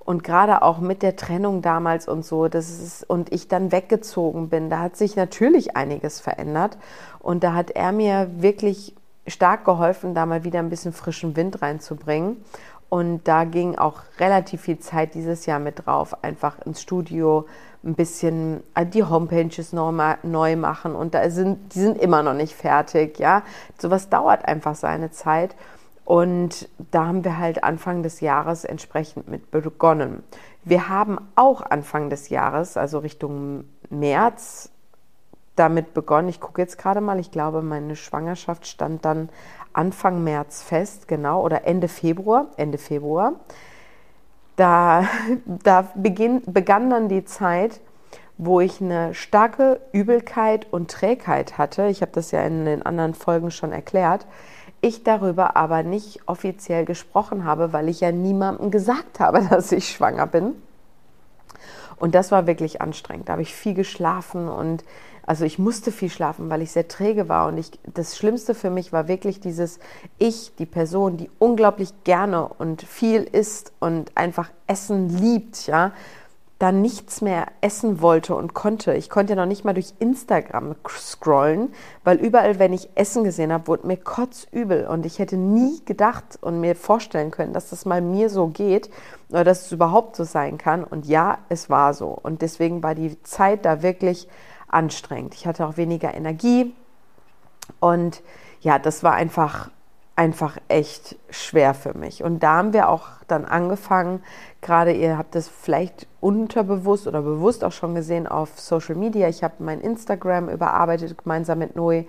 Und 0.00 0.24
gerade 0.24 0.62
auch 0.62 0.78
mit 0.78 1.02
der 1.02 1.14
Trennung 1.14 1.62
damals 1.62 2.08
und 2.08 2.24
so, 2.24 2.48
das 2.48 2.68
ist, 2.70 3.08
und 3.08 3.32
ich 3.32 3.48
dann 3.48 3.70
weggezogen 3.70 4.48
bin, 4.48 4.68
da 4.68 4.80
hat 4.80 4.96
sich 4.96 5.14
natürlich 5.14 5.76
einiges 5.76 6.20
verändert. 6.20 6.78
Und 7.20 7.44
da 7.44 7.54
hat 7.54 7.70
er 7.70 7.92
mir 7.92 8.28
wirklich 8.38 8.96
stark 9.26 9.64
geholfen, 9.64 10.14
da 10.14 10.26
mal 10.26 10.42
wieder 10.42 10.58
ein 10.58 10.70
bisschen 10.70 10.92
frischen 10.92 11.36
Wind 11.36 11.62
reinzubringen. 11.62 12.44
Und 12.88 13.28
da 13.28 13.44
ging 13.44 13.78
auch 13.78 14.00
relativ 14.18 14.62
viel 14.62 14.80
Zeit 14.80 15.14
dieses 15.14 15.46
Jahr 15.46 15.60
mit 15.60 15.86
drauf, 15.86 16.24
einfach 16.24 16.58
ins 16.66 16.82
Studio 16.82 17.46
ein 17.82 17.94
bisschen 17.94 18.62
äh, 18.74 18.84
die 18.84 19.04
Homepages 19.04 19.72
neu 19.72 20.56
machen 20.56 20.94
und 20.94 21.14
da 21.14 21.30
sind, 21.30 21.74
die 21.74 21.80
sind 21.80 21.98
immer 21.98 22.22
noch 22.22 22.34
nicht 22.34 22.54
fertig, 22.54 23.18
ja. 23.18 23.42
Sowas 23.78 24.08
dauert 24.08 24.46
einfach 24.46 24.74
seine 24.74 25.10
Zeit 25.10 25.56
und 26.04 26.68
da 26.90 27.06
haben 27.06 27.24
wir 27.24 27.38
halt 27.38 27.64
Anfang 27.64 28.02
des 28.02 28.20
Jahres 28.20 28.64
entsprechend 28.64 29.28
mit 29.28 29.50
begonnen. 29.50 30.22
Wir 30.64 30.88
haben 30.88 31.18
auch 31.36 31.62
Anfang 31.62 32.10
des 32.10 32.28
Jahres, 32.28 32.76
also 32.76 32.98
Richtung 32.98 33.64
März, 33.88 34.70
damit 35.56 35.94
begonnen. 35.94 36.28
Ich 36.28 36.40
gucke 36.40 36.60
jetzt 36.60 36.78
gerade 36.78 37.00
mal, 37.00 37.18
ich 37.18 37.30
glaube, 37.30 37.62
meine 37.62 37.96
Schwangerschaft 37.96 38.66
stand 38.66 39.04
dann 39.04 39.30
Anfang 39.72 40.22
März 40.22 40.62
fest, 40.62 41.08
genau, 41.08 41.42
oder 41.42 41.64
Ende 41.64 41.88
Februar, 41.88 42.48
Ende 42.56 42.78
Februar 42.78 43.34
da, 44.60 45.08
da 45.46 45.88
beginn, 45.94 46.42
begann 46.46 46.90
dann 46.90 47.08
die 47.08 47.24
Zeit, 47.24 47.80
wo 48.36 48.60
ich 48.60 48.80
eine 48.80 49.14
starke 49.14 49.80
Übelkeit 49.92 50.66
und 50.70 50.90
Trägheit 50.90 51.58
hatte. 51.58 51.86
Ich 51.88 52.02
habe 52.02 52.12
das 52.12 52.30
ja 52.30 52.42
in 52.42 52.64
den 52.64 52.82
anderen 52.82 53.14
Folgen 53.14 53.50
schon 53.50 53.72
erklärt. 53.72 54.26
Ich 54.80 55.02
darüber 55.04 55.56
aber 55.56 55.82
nicht 55.82 56.20
offiziell 56.26 56.86
gesprochen 56.86 57.44
habe, 57.44 57.74
weil 57.74 57.88
ich 57.88 58.00
ja 58.00 58.12
niemandem 58.12 58.70
gesagt 58.70 59.20
habe, 59.20 59.46
dass 59.50 59.72
ich 59.72 59.88
schwanger 59.88 60.26
bin. 60.26 60.54
Und 61.96 62.14
das 62.14 62.32
war 62.32 62.46
wirklich 62.46 62.80
anstrengend. 62.80 63.28
Da 63.28 63.32
habe 63.32 63.42
ich 63.42 63.54
viel 63.54 63.74
geschlafen 63.74 64.48
und 64.48 64.84
also 65.30 65.44
ich 65.44 65.60
musste 65.60 65.92
viel 65.92 66.10
schlafen, 66.10 66.50
weil 66.50 66.60
ich 66.60 66.72
sehr 66.72 66.88
träge 66.88 67.28
war. 67.28 67.46
Und 67.46 67.56
ich, 67.56 67.70
das 67.94 68.16
Schlimmste 68.16 68.52
für 68.52 68.68
mich 68.68 68.92
war 68.92 69.06
wirklich 69.06 69.38
dieses 69.38 69.78
Ich, 70.18 70.56
die 70.58 70.66
Person, 70.66 71.18
die 71.18 71.30
unglaublich 71.38 72.02
gerne 72.02 72.48
und 72.48 72.82
viel 72.82 73.22
isst 73.22 73.72
und 73.78 74.10
einfach 74.16 74.50
Essen 74.66 75.08
liebt, 75.08 75.68
ja, 75.68 75.92
da 76.58 76.72
nichts 76.72 77.20
mehr 77.20 77.46
essen 77.60 78.00
wollte 78.02 78.34
und 78.34 78.54
konnte. 78.54 78.94
Ich 78.94 79.08
konnte 79.08 79.34
ja 79.34 79.36
noch 79.36 79.46
nicht 79.46 79.64
mal 79.64 79.72
durch 79.72 79.94
Instagram 80.00 80.74
scrollen, 80.88 81.72
weil 82.02 82.18
überall, 82.18 82.58
wenn 82.58 82.72
ich 82.72 82.90
Essen 82.96 83.22
gesehen 83.22 83.52
habe, 83.52 83.68
wurde 83.68 83.86
mir 83.86 83.98
kotzübel. 83.98 84.88
Und 84.88 85.06
ich 85.06 85.20
hätte 85.20 85.36
nie 85.36 85.80
gedacht 85.84 86.40
und 86.40 86.58
mir 86.58 86.74
vorstellen 86.74 87.30
können, 87.30 87.52
dass 87.52 87.70
das 87.70 87.84
mal 87.84 88.00
mir 88.00 88.30
so 88.30 88.48
geht 88.48 88.90
oder 89.28 89.44
dass 89.44 89.66
es 89.66 89.70
überhaupt 89.70 90.16
so 90.16 90.24
sein 90.24 90.58
kann. 90.58 90.82
Und 90.82 91.06
ja, 91.06 91.38
es 91.48 91.70
war 91.70 91.94
so. 91.94 92.08
Und 92.08 92.42
deswegen 92.42 92.82
war 92.82 92.96
die 92.96 93.22
Zeit 93.22 93.64
da 93.64 93.84
wirklich 93.84 94.26
anstrengend. 94.70 95.34
Ich 95.34 95.46
hatte 95.46 95.66
auch 95.66 95.76
weniger 95.76 96.14
Energie 96.14 96.74
und 97.80 98.22
ja, 98.60 98.78
das 98.78 99.02
war 99.02 99.14
einfach 99.14 99.70
einfach 100.20 100.58
echt 100.68 101.16
schwer 101.30 101.72
für 101.72 101.96
mich. 101.96 102.22
Und 102.22 102.42
da 102.42 102.56
haben 102.56 102.74
wir 102.74 102.90
auch 102.90 103.08
dann 103.26 103.46
angefangen, 103.46 104.22
gerade 104.60 104.92
ihr 104.92 105.16
habt 105.16 105.34
es 105.34 105.48
vielleicht 105.48 106.06
unterbewusst 106.20 107.06
oder 107.06 107.22
bewusst 107.22 107.64
auch 107.64 107.72
schon 107.72 107.94
gesehen 107.94 108.26
auf 108.26 108.60
Social 108.60 108.96
Media. 108.96 109.30
Ich 109.30 109.42
habe 109.42 109.54
mein 109.60 109.80
Instagram 109.80 110.50
überarbeitet 110.50 111.16
gemeinsam 111.16 111.60
mit 111.60 111.74
Noe, 111.74 112.04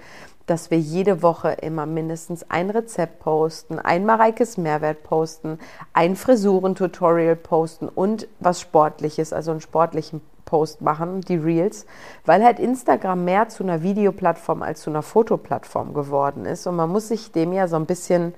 dass 0.45 0.71
wir 0.71 0.77
jede 0.77 1.21
Woche 1.21 1.51
immer 1.61 1.85
mindestens 1.85 2.43
ein 2.49 2.69
Rezept 2.69 3.19
posten, 3.19 3.79
ein 3.79 4.05
Mareikes 4.05 4.57
Mehrwert 4.57 5.03
posten, 5.03 5.57
ein 5.93 6.17
Frisurentutorial 6.17 7.37
posten 7.37 7.87
und 7.87 8.27
was 8.41 8.59
Sportliches, 8.59 9.31
also 9.31 9.51
einen 9.51 9.61
sportlichen 9.61 10.19
Post 10.51 10.81
machen, 10.81 11.21
die 11.21 11.37
Reels, 11.37 11.85
weil 12.25 12.43
halt 12.43 12.59
Instagram 12.59 13.23
mehr 13.23 13.47
zu 13.47 13.63
einer 13.63 13.83
Videoplattform 13.83 14.63
als 14.63 14.81
zu 14.81 14.89
einer 14.89 15.01
Fotoplattform 15.01 15.93
geworden 15.93 16.43
ist. 16.43 16.67
Und 16.67 16.75
man 16.75 16.89
muss 16.89 17.07
sich 17.07 17.31
dem 17.31 17.53
ja 17.53 17.69
so 17.69 17.77
ein 17.77 17.85
bisschen, 17.85 18.35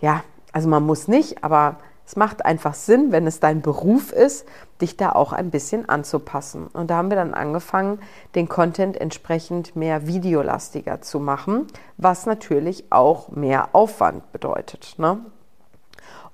ja, 0.00 0.24
also 0.52 0.70
man 0.70 0.86
muss 0.86 1.06
nicht, 1.06 1.44
aber 1.44 1.76
es 2.06 2.16
macht 2.16 2.46
einfach 2.46 2.72
Sinn, 2.72 3.12
wenn 3.12 3.26
es 3.26 3.40
dein 3.40 3.60
Beruf 3.60 4.10
ist, 4.10 4.48
dich 4.80 4.96
da 4.96 5.12
auch 5.12 5.34
ein 5.34 5.50
bisschen 5.50 5.86
anzupassen. 5.86 6.66
Und 6.68 6.88
da 6.88 6.96
haben 6.96 7.10
wir 7.10 7.16
dann 7.16 7.34
angefangen, 7.34 7.98
den 8.34 8.48
Content 8.48 8.98
entsprechend 8.98 9.76
mehr 9.76 10.06
videolastiger 10.06 11.02
zu 11.02 11.20
machen, 11.20 11.66
was 11.98 12.24
natürlich 12.24 12.86
auch 12.88 13.28
mehr 13.28 13.74
Aufwand 13.74 14.32
bedeutet. 14.32 14.94
Ne? 14.96 15.18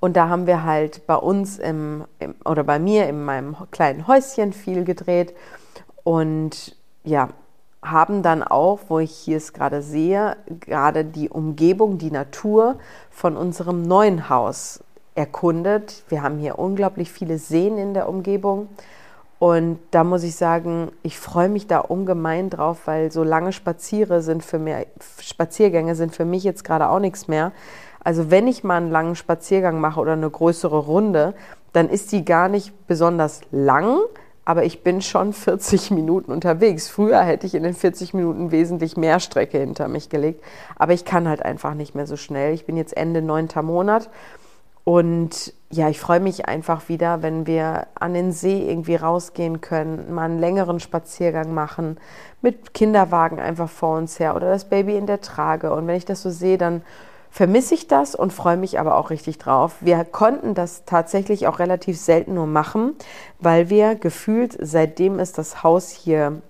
Und 0.05 0.19
da 0.19 0.29
haben 0.29 0.47
wir 0.47 0.65
halt 0.65 1.07
bei 1.07 1.17
uns 1.17 1.59
im, 1.59 2.05
im, 2.19 2.35
oder 2.45 2.63
bei 2.63 2.79
mir 2.79 3.09
in 3.09 3.25
meinem 3.25 3.57
kleinen 3.71 4.07
Häuschen 4.07 4.53
viel 4.53 4.85
gedreht 4.85 5.35
und 6.03 6.77
ja, 7.05 7.31
haben 7.83 8.23
dann 8.23 8.43
auch, 8.43 8.81
wo 8.89 8.99
ich 8.99 9.13
hier 9.13 9.39
es 9.39 9.55
gerade 9.55 9.81
sehe, 9.81 10.37
gerade 10.61 11.07
die 11.07 11.31
Umgebung, 11.31 11.97
die 11.97 12.11
Natur 12.11 12.77
von 13.11 13.35
unserem 13.35 13.81
neuen 13.81 14.29
Haus 14.29 14.85
erkundet. 15.15 16.05
Wir 16.11 16.23
haben 16.23 16.37
hier 16.37 16.59
unglaublich 16.59 17.11
viele 17.11 17.39
Seen 17.39 17.79
in 17.79 17.95
der 17.95 18.07
Umgebung. 18.07 18.69
Und 19.39 19.79
da 19.91 20.05
muss 20.05 20.23
ich 20.23 20.37
sagen, 20.37 20.93
ich 21.03 21.19
freue 21.19 21.49
mich 21.49 21.67
da 21.67 21.79
ungemein 21.79 22.51
drauf, 22.51 22.83
weil 22.85 23.11
so 23.11 23.25
lange 23.25 23.53
Spaziere 23.53 24.21
sind 24.21 24.45
für 24.45 24.59
mich, 24.59 24.87
Spaziergänge 25.21 25.95
sind 25.95 26.15
für 26.15 26.27
mich 26.27 26.45
jetzt 26.45 26.63
gerade 26.63 26.91
auch 26.91 27.01
nichts 27.01 27.27
mehr. 27.27 27.53
Also 28.05 28.31
wenn 28.31 28.47
ich 28.47 28.63
mal 28.63 28.77
einen 28.77 28.91
langen 28.91 29.17
Spaziergang 29.17 29.81
mache 29.81 29.99
oder 29.99 30.13
eine 30.13 30.31
größere 30.31 30.79
Runde, 30.79 31.35
dann 31.73 31.89
ist 31.89 32.13
die 32.13 32.25
gar 32.25 32.49
nicht 32.49 32.87
besonders 32.87 33.41
lang, 33.51 33.99
aber 34.45 34.65
ich 34.65 34.83
bin 34.83 35.03
schon 35.03 35.33
40 35.33 35.91
Minuten 35.91 36.31
unterwegs. 36.31 36.89
Früher 36.89 37.21
hätte 37.23 37.47
ich 37.47 37.55
in 37.55 37.63
den 37.63 37.75
40 37.75 38.15
Minuten 38.15 38.53
wesentlich 38.53 38.97
mehr 38.97 39.19
Strecke 39.19 39.59
hinter 39.59 39.89
mich 39.89 40.11
gelegt, 40.11 40.45
aber 40.77 40.93
ich 40.93 41.05
kann 41.05 41.29
halt 41.29 41.43
einfach 41.43 41.75
nicht 41.75 41.95
mehr 41.95 42.07
so 42.07 42.17
schnell. 42.17 42.55
Ich 42.55 42.67
bin 42.67 42.77
jetzt 42.77 42.97
Ende 42.97 43.23
neunter 43.23 43.63
Monat 43.63 44.11
und 44.85 45.55
ja, 45.71 45.89
ich 45.89 45.99
freue 45.99 46.21
mich 46.21 46.47
einfach 46.47 46.89
wieder, 46.91 47.23
wenn 47.23 47.47
wir 47.47 47.87
an 47.95 48.13
den 48.13 48.33
See 48.33 48.69
irgendwie 48.71 48.97
rausgehen 48.97 49.63
können, 49.63 50.15
mal 50.15 50.27
einen 50.27 50.39
längeren 50.39 50.79
Spaziergang 50.79 51.55
machen, 51.55 51.97
mit 52.43 52.75
Kinderwagen 52.75 53.41
einfach 53.41 53.71
vor 53.71 53.97
uns 53.97 54.21
her 54.21 54.37
oder 54.37 54.51
das 54.51 54.67
Baby 54.67 54.97
in 54.97 55.07
der 55.07 55.23
Trage. 55.23 55.73
Und 55.73 55.87
wenn 55.87 55.97
ich 55.97 56.05
das 56.05 56.23
so 56.23 56.31
sehe, 56.31 56.59
dann 56.59 56.83
vermisse 57.35 57.75
ich 57.75 57.89
das 57.89 58.15
und 58.15 58.33
freue 58.33 58.57
mich 58.57 58.79
aber 58.79 58.97
auch 58.97 59.11
richtig 59.11 59.39
drauf. 59.39 59.75
Wir 59.81 60.05
konnten 60.05 60.55
das 60.55 60.85
tatsächlich 60.85 61.49
auch 61.49 61.59
relativ 61.59 61.99
selten 61.99 62.35
nur 62.35 62.47
machen, 62.47 62.95
weil 63.41 63.71
wir 63.71 63.97
gefühlt, 63.97 64.57
seitdem 64.61 65.19
es 65.19 65.33
das 65.33 65.65
Haus 65.65 65.91
hier 65.91 66.41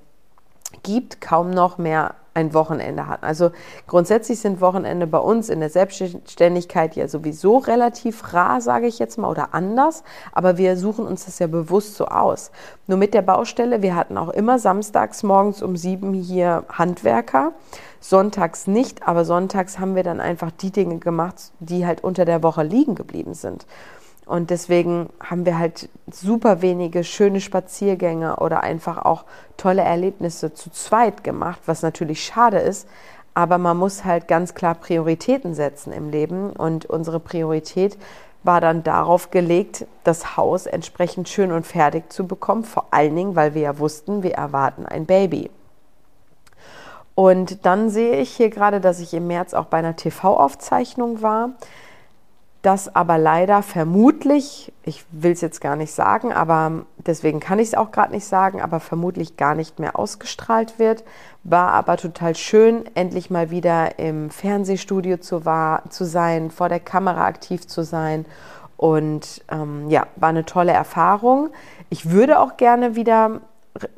gibt, 0.82 1.22
kaum 1.22 1.48
noch 1.48 1.78
mehr 1.78 2.16
ein 2.34 2.52
Wochenende 2.52 3.06
hatten. 3.06 3.24
Also 3.24 3.52
grundsätzlich 3.86 4.40
sind 4.40 4.60
Wochenende 4.60 5.06
bei 5.06 5.18
uns 5.18 5.48
in 5.48 5.60
der 5.60 5.70
Selbstständigkeit 5.70 6.96
ja 6.96 7.08
sowieso 7.08 7.58
relativ 7.58 8.34
rar, 8.34 8.60
sage 8.60 8.86
ich 8.86 8.98
jetzt 8.98 9.16
mal, 9.18 9.30
oder 9.30 9.54
anders. 9.54 10.02
Aber 10.32 10.58
wir 10.58 10.76
suchen 10.76 11.06
uns 11.06 11.24
das 11.24 11.38
ja 11.38 11.46
bewusst 11.46 11.94
so 11.94 12.06
aus. 12.06 12.50
Nur 12.86 12.98
mit 12.98 13.14
der 13.14 13.22
Baustelle, 13.22 13.82
wir 13.82 13.94
hatten 13.94 14.18
auch 14.18 14.30
immer 14.30 14.58
samstags 14.58 15.22
morgens 15.22 15.62
um 15.62 15.76
sieben 15.76 16.12
hier 16.12 16.64
Handwerker. 16.68 17.52
Sonntags 18.00 18.66
nicht, 18.66 19.08
aber 19.08 19.24
sonntags 19.24 19.78
haben 19.78 19.94
wir 19.94 20.02
dann 20.02 20.20
einfach 20.20 20.50
die 20.50 20.70
Dinge 20.70 20.98
gemacht, 20.98 21.52
die 21.60 21.86
halt 21.86 22.04
unter 22.04 22.26
der 22.26 22.42
Woche 22.42 22.62
liegen 22.62 22.94
geblieben 22.96 23.32
sind. 23.32 23.64
Und 24.26 24.50
deswegen 24.50 25.10
haben 25.22 25.44
wir 25.44 25.58
halt 25.58 25.88
super 26.10 26.62
wenige 26.62 27.04
schöne 27.04 27.40
Spaziergänge 27.40 28.36
oder 28.36 28.62
einfach 28.62 29.04
auch 29.04 29.24
tolle 29.56 29.82
Erlebnisse 29.82 30.54
zu 30.54 30.70
zweit 30.70 31.24
gemacht, 31.24 31.60
was 31.66 31.82
natürlich 31.82 32.24
schade 32.24 32.58
ist. 32.58 32.88
Aber 33.34 33.58
man 33.58 33.76
muss 33.76 34.04
halt 34.04 34.28
ganz 34.28 34.54
klar 34.54 34.74
Prioritäten 34.76 35.54
setzen 35.54 35.92
im 35.92 36.08
Leben. 36.08 36.50
Und 36.50 36.86
unsere 36.86 37.20
Priorität 37.20 37.98
war 38.44 38.60
dann 38.60 38.82
darauf 38.82 39.30
gelegt, 39.30 39.86
das 40.04 40.36
Haus 40.36 40.66
entsprechend 40.66 41.28
schön 41.28 41.52
und 41.52 41.66
fertig 41.66 42.12
zu 42.12 42.26
bekommen. 42.26 42.64
Vor 42.64 42.86
allen 42.92 43.16
Dingen, 43.16 43.36
weil 43.36 43.54
wir 43.54 43.62
ja 43.62 43.78
wussten, 43.78 44.22
wir 44.22 44.34
erwarten 44.34 44.86
ein 44.86 45.04
Baby. 45.04 45.50
Und 47.14 47.64
dann 47.64 47.90
sehe 47.90 48.16
ich 48.16 48.30
hier 48.30 48.50
gerade, 48.50 48.80
dass 48.80 49.00
ich 49.00 49.14
im 49.14 49.26
März 49.26 49.54
auch 49.54 49.66
bei 49.66 49.78
einer 49.78 49.96
TV-Aufzeichnung 49.96 51.22
war 51.22 51.50
das 52.64 52.94
aber 52.94 53.18
leider 53.18 53.62
vermutlich, 53.62 54.72
ich 54.84 55.04
will 55.10 55.32
es 55.32 55.40
jetzt 55.40 55.60
gar 55.60 55.76
nicht 55.76 55.92
sagen, 55.92 56.32
aber 56.32 56.86
deswegen 56.96 57.38
kann 57.38 57.58
ich 57.58 57.68
es 57.68 57.74
auch 57.74 57.90
gerade 57.90 58.12
nicht 58.12 58.24
sagen, 58.24 58.62
aber 58.62 58.80
vermutlich 58.80 59.36
gar 59.36 59.54
nicht 59.54 59.78
mehr 59.78 59.98
ausgestrahlt 59.98 60.78
wird. 60.78 61.04
War 61.42 61.72
aber 61.72 61.96
total 61.96 62.34
schön, 62.34 62.84
endlich 62.94 63.30
mal 63.30 63.50
wieder 63.50 63.98
im 63.98 64.30
Fernsehstudio 64.30 65.18
zu, 65.18 65.44
war, 65.44 65.90
zu 65.90 66.04
sein, 66.04 66.50
vor 66.50 66.68
der 66.68 66.80
Kamera 66.80 67.26
aktiv 67.26 67.66
zu 67.66 67.82
sein. 67.82 68.24
Und 68.76 69.44
ähm, 69.50 69.90
ja, 69.90 70.06
war 70.16 70.30
eine 70.30 70.46
tolle 70.46 70.72
Erfahrung. 70.72 71.50
Ich 71.90 72.10
würde 72.10 72.38
auch 72.40 72.56
gerne 72.56 72.96
wieder 72.96 73.42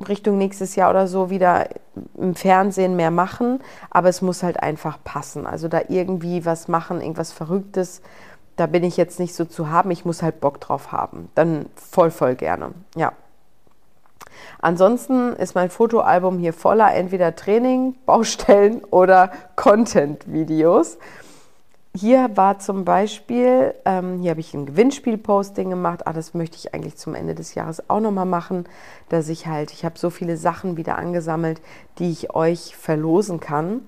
Richtung 0.07 0.37
nächstes 0.37 0.75
Jahr 0.75 0.89
oder 0.89 1.07
so 1.07 1.29
wieder 1.29 1.69
im 2.17 2.35
Fernsehen 2.35 2.95
mehr 2.95 3.11
machen, 3.11 3.59
aber 3.91 4.09
es 4.09 4.21
muss 4.21 4.43
halt 4.43 4.61
einfach 4.61 4.97
passen. 5.03 5.45
Also 5.45 5.67
da 5.67 5.81
irgendwie 5.87 6.45
was 6.45 6.67
machen, 6.67 6.99
irgendwas 6.99 7.31
Verrücktes, 7.31 8.01
da 8.57 8.65
bin 8.65 8.83
ich 8.83 8.97
jetzt 8.97 9.19
nicht 9.19 9.33
so 9.33 9.45
zu 9.45 9.69
haben, 9.69 9.91
ich 9.91 10.03
muss 10.03 10.21
halt 10.21 10.41
Bock 10.41 10.59
drauf 10.59 10.91
haben. 10.91 11.29
Dann 11.35 11.67
voll, 11.75 12.11
voll 12.11 12.35
gerne. 12.35 12.71
Ja. 12.95 13.13
Ansonsten 14.59 15.33
ist 15.33 15.55
mein 15.55 15.69
Fotoalbum 15.69 16.39
hier 16.39 16.53
voller 16.53 16.93
entweder 16.93 17.35
Training, 17.35 17.95
Baustellen 18.05 18.83
oder 18.85 19.31
Content-Videos. 19.55 20.97
Hier 21.95 22.29
war 22.35 22.59
zum 22.59 22.85
Beispiel, 22.85 23.73
ähm, 23.85 24.19
hier 24.19 24.31
habe 24.31 24.39
ich 24.39 24.53
ein 24.53 24.67
Gewinnspiel-Posting 24.67 25.69
gemacht. 25.69 26.05
Ah, 26.05 26.13
das 26.13 26.35
möchte 26.35 26.57
ich 26.57 26.73
eigentlich 26.73 26.95
zum 26.95 27.15
Ende 27.15 27.33
des 27.33 27.55
Jahres 27.55 27.89
auch 27.89 27.99
nochmal 27.99 28.25
machen, 28.25 28.65
dass 29.09 29.29
ich 29.29 29.47
halt, 29.47 29.71
ich 29.71 29.83
habe 29.83 29.97
so 29.97 30.11
viele 30.11 30.37
Sachen 30.37 30.77
wieder 30.77 30.97
angesammelt, 30.97 31.59
die 31.97 32.11
ich 32.11 32.35
euch 32.35 32.75
verlosen 32.75 33.39
kann. 33.39 33.87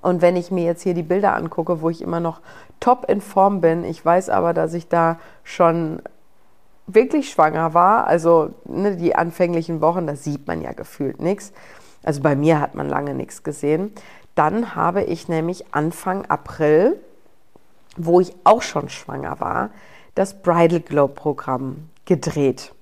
Und 0.00 0.22
wenn 0.22 0.36
ich 0.36 0.50
mir 0.50 0.64
jetzt 0.64 0.82
hier 0.82 0.94
die 0.94 1.02
Bilder 1.02 1.34
angucke, 1.34 1.80
wo 1.80 1.90
ich 1.90 2.02
immer 2.02 2.20
noch 2.20 2.40
top 2.80 3.08
in 3.08 3.20
Form 3.20 3.60
bin, 3.60 3.84
ich 3.84 4.04
weiß 4.04 4.30
aber, 4.30 4.54
dass 4.54 4.74
ich 4.74 4.88
da 4.88 5.18
schon 5.44 6.00
wirklich 6.86 7.30
schwanger 7.30 7.74
war, 7.74 8.06
also 8.06 8.50
ne, 8.64 8.96
die 8.96 9.14
anfänglichen 9.14 9.80
Wochen, 9.80 10.06
da 10.06 10.16
sieht 10.16 10.46
man 10.46 10.62
ja 10.62 10.72
gefühlt 10.72 11.20
nichts. 11.20 11.52
Also 12.02 12.22
bei 12.22 12.34
mir 12.34 12.60
hat 12.60 12.74
man 12.74 12.88
lange 12.88 13.14
nichts 13.14 13.42
gesehen. 13.42 13.92
Dann 14.34 14.74
habe 14.74 15.02
ich 15.02 15.28
nämlich 15.28 15.74
Anfang 15.74 16.26
April, 16.26 16.98
wo 17.96 18.20
ich 18.20 18.34
auch 18.44 18.62
schon 18.62 18.88
schwanger 18.88 19.40
war, 19.40 19.70
das 20.14 20.40
Bridal 20.42 20.80
Glow 20.80 21.08
Programm 21.08 21.90
gedreht. 22.04 22.72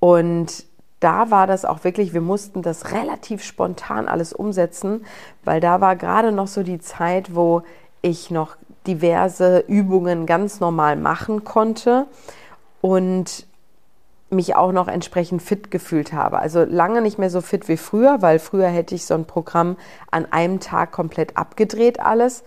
Und 0.00 0.65
da 1.00 1.30
war 1.30 1.46
das 1.46 1.64
auch 1.64 1.84
wirklich, 1.84 2.14
wir 2.14 2.20
mussten 2.20 2.62
das 2.62 2.92
relativ 2.92 3.42
spontan 3.42 4.08
alles 4.08 4.32
umsetzen, 4.32 5.04
weil 5.44 5.60
da 5.60 5.80
war 5.80 5.96
gerade 5.96 6.32
noch 6.32 6.46
so 6.46 6.62
die 6.62 6.78
Zeit, 6.78 7.34
wo 7.34 7.62
ich 8.02 8.30
noch 8.30 8.56
diverse 8.86 9.58
Übungen 9.66 10.26
ganz 10.26 10.60
normal 10.60 10.96
machen 10.96 11.44
konnte 11.44 12.06
und 12.80 13.46
mich 14.30 14.56
auch 14.56 14.72
noch 14.72 14.88
entsprechend 14.88 15.42
fit 15.42 15.70
gefühlt 15.70 16.12
habe. 16.12 16.38
Also 16.38 16.64
lange 16.64 17.00
nicht 17.00 17.18
mehr 17.18 17.30
so 17.30 17.40
fit 17.40 17.68
wie 17.68 17.76
früher, 17.76 18.22
weil 18.22 18.38
früher 18.38 18.68
hätte 18.68 18.94
ich 18.94 19.06
so 19.06 19.14
ein 19.14 19.24
Programm 19.24 19.76
an 20.10 20.26
einem 20.32 20.60
Tag 20.60 20.92
komplett 20.92 21.36
abgedreht 21.36 22.00
alles. 22.00 22.42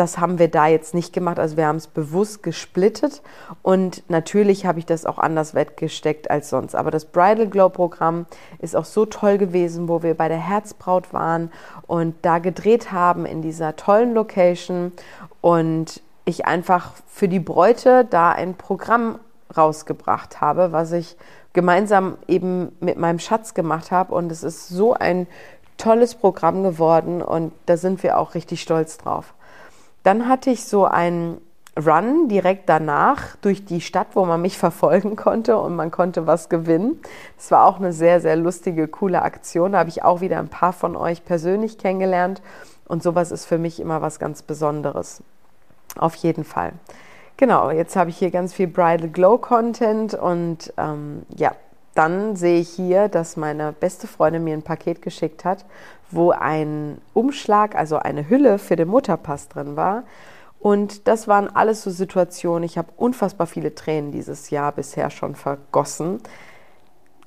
Das 0.00 0.16
haben 0.16 0.38
wir 0.38 0.48
da 0.48 0.66
jetzt 0.66 0.94
nicht 0.94 1.12
gemacht. 1.12 1.38
Also 1.38 1.58
wir 1.58 1.66
haben 1.66 1.76
es 1.76 1.86
bewusst 1.86 2.42
gesplittet 2.42 3.20
und 3.60 4.02
natürlich 4.08 4.64
habe 4.64 4.78
ich 4.78 4.86
das 4.86 5.04
auch 5.04 5.18
anders 5.18 5.54
weggesteckt 5.54 6.30
als 6.30 6.48
sonst. 6.48 6.74
Aber 6.74 6.90
das 6.90 7.04
Bridal 7.04 7.46
Glow 7.46 7.68
Programm 7.68 8.24
ist 8.60 8.74
auch 8.74 8.86
so 8.86 9.04
toll 9.04 9.36
gewesen, 9.36 9.90
wo 9.90 10.02
wir 10.02 10.14
bei 10.14 10.28
der 10.28 10.38
Herzbraut 10.38 11.12
waren 11.12 11.52
und 11.86 12.14
da 12.22 12.38
gedreht 12.38 12.92
haben 12.92 13.26
in 13.26 13.42
dieser 13.42 13.76
tollen 13.76 14.14
Location 14.14 14.92
und 15.42 16.00
ich 16.24 16.46
einfach 16.46 16.94
für 17.06 17.28
die 17.28 17.38
Bräute 17.38 18.06
da 18.06 18.30
ein 18.30 18.54
Programm 18.54 19.18
rausgebracht 19.54 20.40
habe, 20.40 20.72
was 20.72 20.92
ich 20.92 21.18
gemeinsam 21.52 22.16
eben 22.26 22.74
mit 22.80 22.96
meinem 22.96 23.18
Schatz 23.18 23.52
gemacht 23.52 23.90
habe 23.90 24.14
und 24.14 24.32
es 24.32 24.44
ist 24.44 24.68
so 24.68 24.94
ein 24.94 25.26
tolles 25.76 26.14
Programm 26.14 26.62
geworden 26.62 27.20
und 27.20 27.52
da 27.66 27.76
sind 27.76 28.02
wir 28.02 28.16
auch 28.16 28.34
richtig 28.34 28.62
stolz 28.62 28.96
drauf. 28.96 29.34
Dann 30.02 30.28
hatte 30.28 30.50
ich 30.50 30.64
so 30.64 30.84
einen 30.84 31.40
Run 31.76 32.28
direkt 32.28 32.68
danach 32.68 33.36
durch 33.36 33.64
die 33.64 33.80
Stadt, 33.80 34.08
wo 34.14 34.24
man 34.24 34.42
mich 34.42 34.58
verfolgen 34.58 35.16
konnte 35.16 35.58
und 35.58 35.76
man 35.76 35.90
konnte 35.90 36.26
was 36.26 36.48
gewinnen. 36.48 37.00
Es 37.38 37.50
war 37.50 37.64
auch 37.64 37.78
eine 37.78 37.92
sehr, 37.92 38.20
sehr 38.20 38.36
lustige, 38.36 38.88
coole 38.88 39.22
Aktion. 39.22 39.72
Da 39.72 39.78
habe 39.78 39.90
ich 39.90 40.02
auch 40.02 40.20
wieder 40.20 40.38
ein 40.38 40.48
paar 40.48 40.72
von 40.72 40.96
euch 40.96 41.24
persönlich 41.24 41.78
kennengelernt 41.78 42.42
und 42.86 43.02
sowas 43.02 43.30
ist 43.30 43.46
für 43.46 43.58
mich 43.58 43.80
immer 43.80 44.02
was 44.02 44.18
ganz 44.18 44.42
Besonderes. 44.42 45.22
Auf 45.96 46.14
jeden 46.16 46.44
Fall. 46.44 46.72
Genau, 47.36 47.70
jetzt 47.70 47.96
habe 47.96 48.10
ich 48.10 48.18
hier 48.18 48.30
ganz 48.30 48.52
viel 48.52 48.66
Bridal 48.66 49.08
Glow 49.08 49.38
Content 49.38 50.14
und 50.14 50.72
ähm, 50.76 51.22
ja, 51.34 51.52
dann 51.94 52.36
sehe 52.36 52.60
ich 52.60 52.68
hier, 52.68 53.08
dass 53.08 53.36
meine 53.36 53.72
beste 53.72 54.06
Freundin 54.06 54.44
mir 54.44 54.54
ein 54.54 54.62
Paket 54.62 55.02
geschickt 55.02 55.44
hat, 55.44 55.64
wo 56.10 56.30
ein 56.30 56.98
Umschlag, 57.14 57.74
also 57.74 57.96
eine 57.96 58.28
Hülle 58.28 58.58
für 58.58 58.76
den 58.76 58.88
Mutterpass 58.88 59.48
drin 59.48 59.76
war. 59.76 60.04
Und 60.58 61.08
das 61.08 61.26
waren 61.26 61.48
alles 61.54 61.82
so 61.82 61.90
Situationen. 61.90 62.64
Ich 62.64 62.76
habe 62.76 62.88
unfassbar 62.96 63.46
viele 63.46 63.74
Tränen 63.74 64.12
dieses 64.12 64.50
Jahr 64.50 64.72
bisher 64.72 65.10
schon 65.10 65.34
vergossen. 65.34 66.20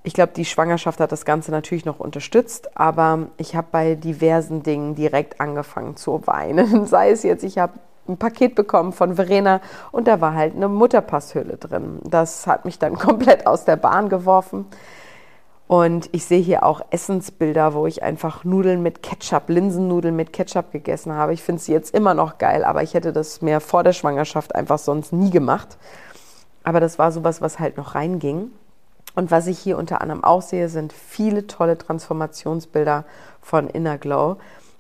Ich 0.04 0.14
glaube, 0.14 0.34
die 0.36 0.46
Schwangerschaft 0.46 1.00
hat 1.00 1.12
das 1.12 1.26
Ganze 1.26 1.50
natürlich 1.52 1.86
noch 1.86 2.00
unterstützt, 2.00 2.78
aber 2.78 3.28
ich 3.38 3.56
habe 3.56 3.68
bei 3.72 3.96
diversen 3.96 4.62
Dingen 4.62 4.96
direkt 4.96 5.40
angefangen 5.40 5.96
zu 5.96 6.28
weinen. 6.28 6.86
Sei 6.86 7.10
es 7.10 7.24
jetzt, 7.24 7.44
ich 7.44 7.58
habe 7.58 7.74
ein 8.08 8.18
Paket 8.18 8.54
bekommen 8.54 8.92
von 8.92 9.16
Verena 9.16 9.62
und 9.92 10.08
da 10.08 10.20
war 10.20 10.34
halt 10.34 10.56
eine 10.56 10.68
Mutterpasshülle 10.68 11.56
drin. 11.56 12.00
Das 12.04 12.46
hat 12.48 12.66
mich 12.66 12.78
dann 12.78 12.96
komplett 13.00 13.48
aus 13.48 13.66
der 13.66 13.78
Bahn 13.78 14.10
geworfen. 14.10 14.66
Und 15.74 16.08
ich 16.12 16.26
sehe 16.26 16.40
hier 16.40 16.62
auch 16.62 16.82
Essensbilder, 16.92 17.74
wo 17.74 17.88
ich 17.88 18.04
einfach 18.04 18.44
Nudeln 18.44 18.84
mit 18.84 19.02
Ketchup, 19.02 19.50
Linsennudeln 19.50 20.16
mit 20.16 20.32
Ketchup 20.32 20.72
gegessen 20.72 21.14
habe. 21.14 21.34
Ich 21.34 21.42
finde 21.42 21.64
sie 21.64 21.72
jetzt 21.72 21.96
immer 21.96 22.14
noch 22.14 22.38
geil, 22.38 22.64
aber 22.64 22.84
ich 22.84 22.94
hätte 22.94 23.12
das 23.12 23.42
mehr 23.42 23.60
vor 23.60 23.84
der 23.84 23.94
Schwangerschaft 23.94 24.54
einfach 24.54 24.78
sonst 24.78 25.14
nie 25.14 25.32
gemacht. 25.32 25.80
Aber 26.64 26.80
das 26.80 27.00
war 27.00 27.12
sowas, 27.12 27.42
was 27.42 27.58
halt 27.58 27.78
noch 27.78 27.96
reinging. 27.96 28.52
Und 29.16 29.32
was 29.32 29.48
ich 29.48 29.58
hier 29.58 29.80
unter 29.80 30.00
anderem 30.02 30.24
auch 30.24 30.44
sehe, 30.44 30.70
sind 30.70 30.94
viele 30.94 31.48
tolle 31.48 31.76
Transformationsbilder 31.76 33.04
von 33.42 33.68
Inner 33.68 33.98
Glow 33.98 34.38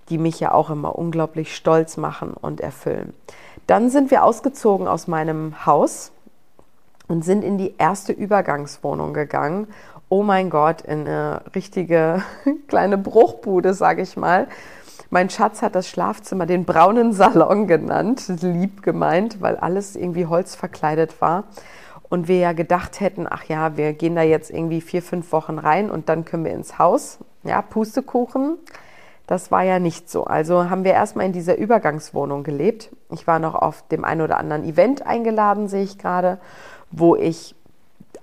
die 0.10 0.18
mich 0.18 0.42
ja 0.42 0.52
auch 0.52 0.70
immer 0.70 0.98
unglaublich 0.98 1.56
stolz 1.56 1.96
machen 1.96 2.34
und 2.34 2.60
erfüllen. 2.60 3.14
Dann 3.68 3.90
sind 3.90 4.12
wir 4.12 4.26
ausgezogen 4.26 4.86
aus 4.86 5.08
meinem 5.08 5.66
Haus 5.66 6.12
und 7.08 7.24
sind 7.24 7.44
in 7.44 7.58
die 7.58 7.76
erste 7.78 8.12
Übergangswohnung 8.12 9.14
gegangen. 9.14 9.68
Oh 10.14 10.22
mein 10.22 10.52
Gott, 10.52 10.82
in 10.82 11.08
eine 11.08 11.42
richtige 11.56 12.22
kleine 12.68 13.00
Bruchbude, 13.00 13.74
sage 13.74 14.04
ich 14.04 14.16
mal. 14.16 14.46
Mein 15.10 15.32
Schatz 15.32 15.64
hat 15.64 15.74
das 15.74 15.90
Schlafzimmer 15.90 16.46
den 16.46 16.66
braunen 16.66 17.14
Salon 17.14 17.66
genannt, 17.66 18.26
lieb 18.44 18.84
gemeint, 18.84 19.42
weil 19.42 19.56
alles 19.56 19.96
irgendwie 19.96 20.28
holzverkleidet 20.28 21.20
war. 21.20 21.46
Und 22.10 22.28
wir 22.28 22.38
ja 22.38 22.54
gedacht 22.54 23.00
hätten, 23.00 23.26
ach 23.28 23.46
ja, 23.46 23.76
wir 23.76 23.94
gehen 23.94 24.14
da 24.14 24.22
jetzt 24.22 24.52
irgendwie 24.52 24.82
vier, 24.82 25.02
fünf 25.02 25.32
Wochen 25.32 25.58
rein 25.58 25.90
und 25.90 26.10
dann 26.10 26.26
können 26.26 26.46
wir 26.46 26.54
ins 26.54 26.78
Haus. 26.78 27.18
Ja, 27.42 27.64
Pustekuchen. 27.64 28.58
Das 29.26 29.50
war 29.50 29.64
ja 29.64 29.80
nicht 29.80 30.12
so. 30.12 30.26
Also 30.26 30.70
haben 30.70 30.84
wir 30.84 30.94
erstmal 30.94 31.26
in 31.26 31.34
dieser 31.34 31.58
Übergangswohnung 31.58 32.44
gelebt. 32.44 32.92
Ich 33.10 33.26
war 33.26 33.40
noch 33.40 33.56
auf 33.56 33.84
dem 33.88 34.06
einen 34.06 34.22
oder 34.22 34.38
anderen 34.38 34.64
Event 34.64 35.08
eingeladen, 35.08 35.68
sehe 35.70 35.82
ich 35.82 35.98
gerade, 35.98 36.38
wo 36.92 37.16
ich 37.16 37.56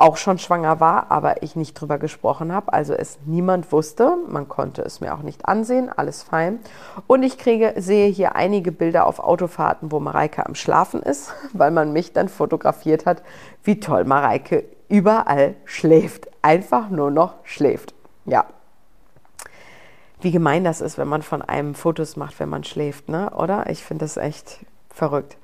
auch 0.00 0.16
schon 0.16 0.38
schwanger 0.38 0.80
war, 0.80 1.10
aber 1.10 1.42
ich 1.42 1.56
nicht 1.56 1.74
drüber 1.74 1.98
gesprochen 1.98 2.52
habe, 2.52 2.72
also 2.72 2.94
es 2.94 3.18
niemand 3.26 3.70
wusste. 3.70 4.16
Man 4.28 4.48
konnte 4.48 4.80
es 4.82 5.00
mir 5.00 5.14
auch 5.14 5.22
nicht 5.22 5.46
ansehen, 5.46 5.90
alles 5.94 6.22
fein. 6.22 6.58
Und 7.06 7.22
ich 7.22 7.36
kriege, 7.36 7.74
sehe 7.76 8.08
hier 8.08 8.34
einige 8.34 8.72
Bilder 8.72 9.06
auf 9.06 9.18
Autofahrten, 9.18 9.92
wo 9.92 10.00
Mareike 10.00 10.46
am 10.46 10.54
Schlafen 10.54 11.02
ist, 11.02 11.34
weil 11.52 11.70
man 11.70 11.92
mich 11.92 12.14
dann 12.14 12.28
fotografiert 12.28 13.04
hat, 13.04 13.22
wie 13.62 13.78
toll 13.78 14.04
Mareike 14.04 14.64
überall 14.88 15.54
schläft. 15.66 16.28
Einfach 16.40 16.88
nur 16.88 17.10
noch 17.10 17.34
schläft. 17.44 17.94
Ja. 18.24 18.46
Wie 20.22 20.30
gemein 20.30 20.64
das 20.64 20.80
ist, 20.80 20.96
wenn 20.96 21.08
man 21.08 21.22
von 21.22 21.42
einem 21.42 21.74
Fotos 21.74 22.16
macht, 22.16 22.40
wenn 22.40 22.48
man 22.48 22.64
schläft, 22.64 23.10
ne? 23.10 23.30
Oder? 23.36 23.68
Ich 23.68 23.84
finde 23.84 24.04
das 24.04 24.16
echt 24.16 24.64
verrückt. 24.88 25.36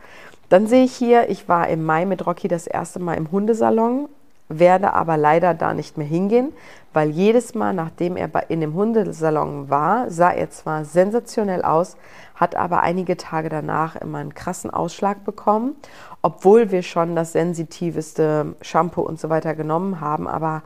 Dann 0.49 0.66
sehe 0.66 0.85
ich 0.85 0.95
hier, 0.95 1.29
ich 1.29 1.49
war 1.49 1.69
im 1.69 1.85
Mai 1.85 2.07
mit 2.07 2.25
Rocky 2.25 2.49
das 2.49 2.66
erste 2.66 3.01
Mal 3.01 3.14
im 3.14 3.31
Hundesalon 3.31 4.09
werde 4.49 4.93
aber 4.93 5.17
leider 5.17 5.55
da 5.55 5.75
nicht 5.75 5.99
mehr 5.99 6.07
hingehen, 6.07 6.53
weil 6.93 7.11
jedes 7.11 7.55
Mal, 7.55 7.75
nachdem 7.75 8.17
er 8.17 8.31
in 8.49 8.61
dem 8.61 8.75
Hundesalon 8.75 9.69
war, 9.69 10.11
sah 10.11 10.31
er 10.31 10.51
zwar 10.51 10.85
sensationell 10.85 11.63
aus, 11.63 11.97
hat 12.35 12.55
aber 12.55 12.81
einige 12.81 13.17
Tage 13.17 13.49
danach 13.49 13.97
immer 13.97 14.19
einen 14.19 14.35
krassen 14.35 14.71
Ausschlag 14.71 15.25
bekommen, 15.25 15.77
obwohl 16.23 16.71
wir 16.71 16.83
schon 16.83 17.17
das 17.17 17.33
sensitiveste 17.33 18.55
Shampoo 18.63 19.03
und 19.03 19.21
so 19.21 19.29
weiter 19.29 19.55
genommen 19.55 20.01
haben. 20.01 20.29
Aber 20.29 20.63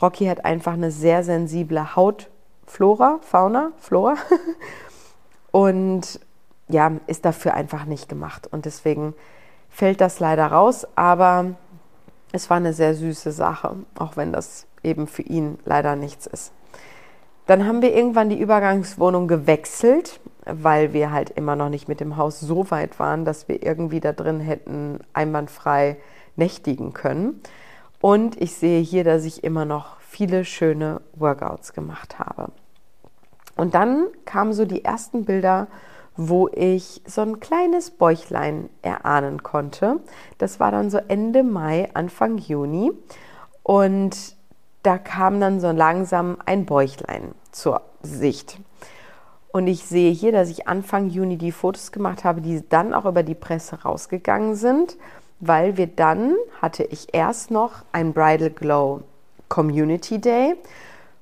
Rocky 0.00 0.26
hat 0.26 0.44
einfach 0.44 0.72
eine 0.72 0.90
sehr 0.90 1.22
sensible 1.22 1.94
Hautflora, 1.94 3.18
Fauna, 3.22 3.72
Flora 3.78 4.16
und 5.50 6.20
ja, 6.68 6.92
ist 7.06 7.24
dafür 7.24 7.54
einfach 7.54 7.84
nicht 7.84 8.08
gemacht. 8.08 8.46
Und 8.50 8.64
deswegen 8.64 9.14
fällt 9.70 10.00
das 10.00 10.20
leider 10.20 10.46
raus, 10.46 10.86
aber 10.96 11.54
es 12.32 12.50
war 12.50 12.58
eine 12.58 12.72
sehr 12.72 12.94
süße 12.94 13.32
Sache, 13.32 13.76
auch 13.98 14.16
wenn 14.16 14.32
das 14.32 14.66
eben 14.82 15.06
für 15.06 15.22
ihn 15.22 15.58
leider 15.64 15.96
nichts 15.96 16.26
ist. 16.26 16.52
Dann 17.46 17.66
haben 17.66 17.80
wir 17.80 17.94
irgendwann 17.94 18.28
die 18.28 18.38
Übergangswohnung 18.38 19.26
gewechselt, 19.26 20.20
weil 20.44 20.92
wir 20.92 21.12
halt 21.12 21.30
immer 21.30 21.56
noch 21.56 21.70
nicht 21.70 21.88
mit 21.88 22.00
dem 22.00 22.16
Haus 22.16 22.40
so 22.40 22.70
weit 22.70 22.98
waren, 22.98 23.24
dass 23.24 23.48
wir 23.48 23.62
irgendwie 23.62 24.00
da 24.00 24.12
drin 24.12 24.40
hätten 24.40 25.00
einwandfrei 25.14 25.96
nächtigen 26.36 26.92
können. 26.92 27.40
Und 28.00 28.40
ich 28.40 28.54
sehe 28.54 28.80
hier, 28.80 29.02
dass 29.02 29.24
ich 29.24 29.44
immer 29.44 29.64
noch 29.64 29.98
viele 30.00 30.44
schöne 30.44 31.00
Workouts 31.14 31.72
gemacht 31.72 32.18
habe. 32.18 32.52
Und 33.56 33.74
dann 33.74 34.06
kamen 34.24 34.52
so 34.52 34.64
die 34.64 34.84
ersten 34.84 35.24
Bilder 35.24 35.66
wo 36.18 36.48
ich 36.48 37.00
so 37.06 37.20
ein 37.20 37.38
kleines 37.38 37.92
Bäuchlein 37.92 38.68
erahnen 38.82 39.44
konnte. 39.44 40.00
Das 40.38 40.58
war 40.58 40.72
dann 40.72 40.90
so 40.90 40.98
Ende 40.98 41.44
Mai, 41.44 41.88
Anfang 41.94 42.38
Juni. 42.38 42.90
Und 43.62 44.36
da 44.82 44.98
kam 44.98 45.40
dann 45.40 45.60
so 45.60 45.70
langsam 45.70 46.36
ein 46.44 46.66
Bäuchlein 46.66 47.34
zur 47.52 47.82
Sicht. 48.02 48.58
Und 49.52 49.68
ich 49.68 49.84
sehe 49.84 50.10
hier, 50.10 50.32
dass 50.32 50.50
ich 50.50 50.66
Anfang 50.66 51.08
Juni 51.08 51.38
die 51.38 51.52
Fotos 51.52 51.92
gemacht 51.92 52.24
habe, 52.24 52.40
die 52.40 52.68
dann 52.68 52.94
auch 52.94 53.04
über 53.04 53.22
die 53.22 53.36
Presse 53.36 53.82
rausgegangen 53.82 54.56
sind, 54.56 54.96
weil 55.38 55.76
wir 55.76 55.86
dann 55.86 56.34
hatte 56.60 56.82
ich 56.82 57.14
erst 57.14 57.52
noch 57.52 57.84
ein 57.92 58.12
Bridal 58.12 58.50
Glow 58.50 59.02
Community 59.48 60.20
Day 60.20 60.56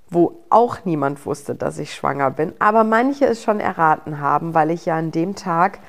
wo 0.09 0.41
auch 0.51 0.85
niemand 0.85 1.25
wusste, 1.27 1.55
dass 1.55 1.79
ich 1.79 1.95
schwanger 1.95 2.31
bin, 2.31 2.53
aber 2.59 2.85
manche 2.85 3.27
es 3.27 3.43
schon 3.43 3.61
erraten 3.61 4.21
haben, 4.21 4.55
weil 4.55 4.71
ich 4.71 4.87
ja 4.87 4.97
an 4.97 5.11
dem 5.11 5.35
Tag 5.35 5.81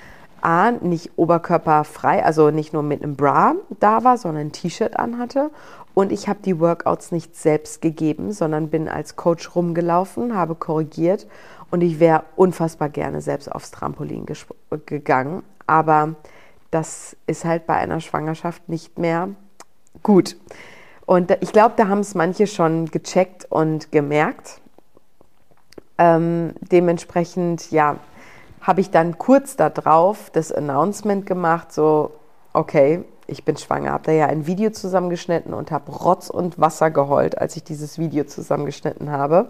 A, 0.42 0.72
nicht 0.72 1.12
oberkörperfrei, 1.18 2.24
also 2.24 2.52
nicht 2.52 2.72
nur 2.72 2.84
mit 2.84 3.04
einem 3.04 3.16
Bra 3.16 3.56
da 3.80 4.04
war, 4.04 4.18
sondern 4.18 4.48
ein 4.48 4.52
T-Shirt 4.52 4.98
anhatte. 4.98 5.50
Und 5.94 6.12
ich 6.12 6.30
habe 6.30 6.40
die 6.46 6.60
Workouts 6.60 7.12
nicht 7.12 7.36
selbst 7.36 7.82
gegeben, 7.82 8.32
sondern 8.32 8.70
bin 8.70 8.88
als 8.88 9.16
Coach 9.16 9.56
rumgelaufen, 9.56 10.36
habe 10.36 10.54
korrigiert 10.54 11.28
und 11.72 11.82
ich 11.82 12.00
wäre 12.00 12.24
unfassbar 12.36 12.90
gerne 12.90 13.22
selbst 13.22 13.52
aufs 13.52 13.72
Trampolin 13.72 14.26
gegangen. 14.86 15.44
Aber 15.66 16.16
das 16.70 17.18
ist 17.26 17.46
halt 17.46 17.66
bei 17.66 17.74
einer 17.74 18.00
Schwangerschaft 18.00 18.70
nicht 18.70 19.00
mehr 19.00 19.30
gut. 20.04 20.38
Und 21.08 21.32
ich 21.40 21.54
glaube, 21.54 21.74
da 21.78 21.88
haben 21.88 22.02
es 22.02 22.16
manche 22.16 22.48
schon 22.48 22.88
gecheckt 22.88 23.50
und 23.50 23.94
gemerkt. 23.94 24.60
Ähm, 25.98 26.54
dementsprechend, 26.60 27.72
ja, 27.72 27.96
habe 28.62 28.82
ich 28.82 28.92
dann 28.92 29.18
kurz 29.18 29.56
darauf 29.56 30.30
das 30.32 30.52
Announcement 30.52 31.26
gemacht, 31.26 31.72
so, 31.72 32.12
okay, 32.52 33.06
ich 33.26 33.46
bin 33.46 33.56
schwanger. 33.56 33.94
Habe 33.94 34.04
da 34.04 34.12
ja 34.12 34.26
ein 34.26 34.48
Video 34.48 34.70
zusammengeschnitten 34.70 35.54
und 35.54 35.72
habe 35.72 35.94
Rotz 35.94 36.30
und 36.30 36.60
Wasser 36.60 36.92
geheult, 36.92 37.38
als 37.38 37.56
ich 37.56 37.64
dieses 37.64 37.98
Video 37.98 38.26
zusammengeschnitten 38.26 39.10
habe. 39.10 39.48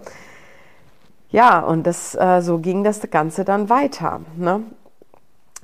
Ja, 1.31 1.61
und 1.61 1.87
das, 1.87 2.13
äh, 2.13 2.41
so 2.41 2.59
ging 2.59 2.83
das 2.83 3.01
Ganze 3.09 3.45
dann 3.45 3.67
weiter. 3.67 4.21
Ne? 4.35 4.61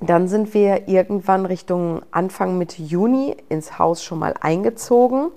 Dann 0.01 0.27
sind 0.27 0.55
wir 0.55 0.87
irgendwann 0.87 1.45
Richtung 1.45 2.01
Anfang 2.09 2.57
Mitte 2.57 2.81
Juni 2.81 3.37
ins 3.49 3.77
Haus 3.77 4.03
schon 4.03 4.17
mal 4.17 4.33
eingezogen 4.41 5.29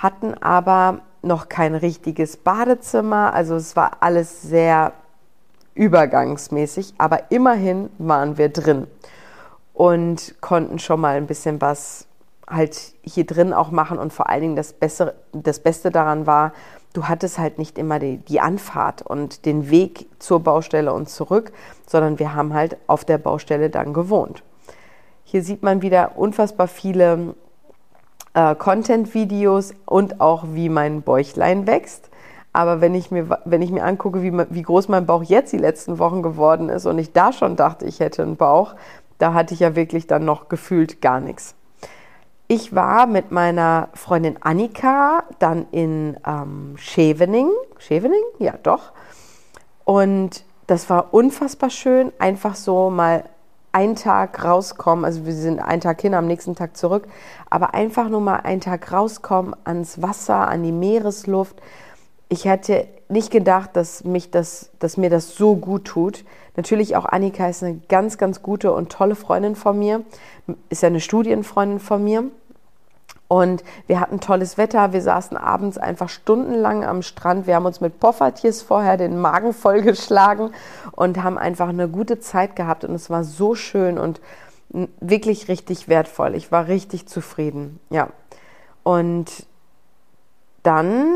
hatten 0.00 0.34
aber 0.34 1.00
noch 1.22 1.50
kein 1.50 1.74
richtiges 1.74 2.38
Badezimmer. 2.38 3.34
Also 3.34 3.54
es 3.54 3.76
war 3.76 3.98
alles 4.00 4.42
sehr 4.42 4.92
übergangsmäßig, 5.74 6.94
aber 6.98 7.30
immerhin 7.30 7.90
waren 7.98 8.38
wir 8.38 8.48
drin 8.48 8.86
und 9.74 10.40
konnten 10.40 10.78
schon 10.78 11.00
mal 11.00 11.16
ein 11.16 11.26
bisschen 11.26 11.60
was 11.60 12.06
halt 12.48 12.94
hier 13.02 13.24
drin 13.24 13.52
auch 13.52 13.70
machen 13.70 13.98
und 13.98 14.12
vor 14.12 14.28
allen 14.28 14.40
Dingen 14.40 14.56
das, 14.56 14.72
Bessere, 14.72 15.14
das 15.32 15.60
Beste 15.60 15.90
daran 15.90 16.26
war, 16.26 16.52
du 16.94 17.04
hattest 17.06 17.38
halt 17.38 17.58
nicht 17.58 17.78
immer 17.78 17.98
die, 17.98 18.16
die 18.16 18.40
Anfahrt 18.40 19.02
und 19.02 19.44
den 19.44 19.70
Weg 19.70 20.08
zur 20.18 20.40
Baustelle 20.40 20.92
und 20.92 21.08
zurück, 21.08 21.52
sondern 21.86 22.18
wir 22.18 22.34
haben 22.34 22.54
halt 22.54 22.76
auf 22.88 23.04
der 23.04 23.18
Baustelle 23.18 23.70
dann 23.70 23.92
gewohnt. 23.92 24.42
Hier 25.24 25.44
sieht 25.44 25.62
man 25.62 25.82
wieder 25.82 26.16
unfassbar 26.16 26.66
viele 26.66 27.34
äh, 28.34 28.54
Content-Videos 28.54 29.74
und 29.86 30.20
auch 30.20 30.44
wie 30.52 30.68
mein 30.68 31.02
Bäuchlein 31.02 31.66
wächst. 31.66 32.10
Aber 32.52 32.80
wenn 32.80 32.94
ich 32.94 33.10
mir, 33.10 33.38
wenn 33.44 33.62
ich 33.62 33.70
mir 33.70 33.84
angucke, 33.84 34.22
wie, 34.22 34.32
wie 34.32 34.62
groß 34.62 34.88
mein 34.88 35.06
Bauch 35.06 35.22
jetzt 35.22 35.52
die 35.52 35.58
letzten 35.58 35.98
Wochen 35.98 36.22
geworden 36.22 36.68
ist 36.68 36.86
und 36.86 36.98
ich 36.98 37.12
da 37.12 37.32
schon 37.32 37.56
dachte, 37.56 37.84
ich 37.86 38.00
hätte 38.00 38.22
einen 38.22 38.36
Bauch, 38.36 38.74
da 39.18 39.34
hatte 39.34 39.54
ich 39.54 39.60
ja 39.60 39.76
wirklich 39.76 40.06
dann 40.06 40.24
noch 40.24 40.48
gefühlt 40.48 41.00
gar 41.00 41.20
nichts. 41.20 41.54
Ich 42.48 42.74
war 42.74 43.06
mit 43.06 43.30
meiner 43.30 43.90
Freundin 43.94 44.36
Annika 44.40 45.22
dann 45.38 45.66
in 45.70 46.16
ähm, 46.26 46.74
Schevening. 46.76 47.48
Schevening? 47.78 48.22
Ja, 48.40 48.54
doch. 48.60 48.90
Und 49.84 50.44
das 50.66 50.90
war 50.90 51.14
unfassbar 51.14 51.70
schön, 51.70 52.12
einfach 52.18 52.56
so 52.56 52.90
mal 52.90 53.24
einen 53.72 53.96
Tag 53.96 54.44
rauskommen, 54.44 55.04
also 55.04 55.26
wir 55.26 55.32
sind 55.32 55.60
einen 55.60 55.80
Tag 55.80 56.00
hin, 56.00 56.14
am 56.14 56.26
nächsten 56.26 56.54
Tag 56.54 56.76
zurück, 56.76 57.06
aber 57.48 57.74
einfach 57.74 58.08
nur 58.08 58.20
mal 58.20 58.36
einen 58.36 58.60
Tag 58.60 58.92
rauskommen 58.92 59.54
ans 59.64 60.02
Wasser, 60.02 60.48
an 60.48 60.62
die 60.62 60.72
Meeresluft. 60.72 61.60
Ich 62.28 62.44
hätte 62.44 62.86
nicht 63.08 63.30
gedacht, 63.30 63.70
dass, 63.74 64.04
mich 64.04 64.30
das, 64.30 64.70
dass 64.78 64.96
mir 64.96 65.10
das 65.10 65.36
so 65.36 65.56
gut 65.56 65.84
tut. 65.84 66.24
Natürlich 66.56 66.96
auch 66.96 67.04
Annika 67.04 67.48
ist 67.48 67.62
eine 67.62 67.80
ganz, 67.88 68.18
ganz 68.18 68.42
gute 68.42 68.72
und 68.72 68.90
tolle 68.90 69.14
Freundin 69.14 69.56
von 69.56 69.78
mir, 69.78 70.04
ist 70.68 70.82
ja 70.82 70.88
eine 70.88 71.00
Studienfreundin 71.00 71.80
von 71.80 72.02
mir. 72.04 72.24
Und 73.30 73.62
wir 73.86 74.00
hatten 74.00 74.18
tolles 74.18 74.58
Wetter. 74.58 74.92
Wir 74.92 75.02
saßen 75.02 75.36
abends 75.36 75.78
einfach 75.78 76.08
stundenlang 76.08 76.84
am 76.84 77.00
Strand. 77.00 77.46
Wir 77.46 77.54
haben 77.54 77.64
uns 77.64 77.80
mit 77.80 78.00
Poffertjes 78.00 78.60
vorher 78.60 78.96
den 78.96 79.20
Magen 79.20 79.52
vollgeschlagen 79.52 80.52
und 80.90 81.22
haben 81.22 81.38
einfach 81.38 81.68
eine 81.68 81.88
gute 81.88 82.18
Zeit 82.18 82.56
gehabt. 82.56 82.84
Und 82.84 82.92
es 82.92 83.08
war 83.08 83.22
so 83.22 83.54
schön 83.54 83.98
und 83.98 84.20
wirklich 84.98 85.46
richtig 85.46 85.86
wertvoll. 85.86 86.34
Ich 86.34 86.50
war 86.50 86.66
richtig 86.66 87.06
zufrieden. 87.06 87.78
Ja. 87.88 88.08
Und 88.82 89.46
dann 90.64 91.06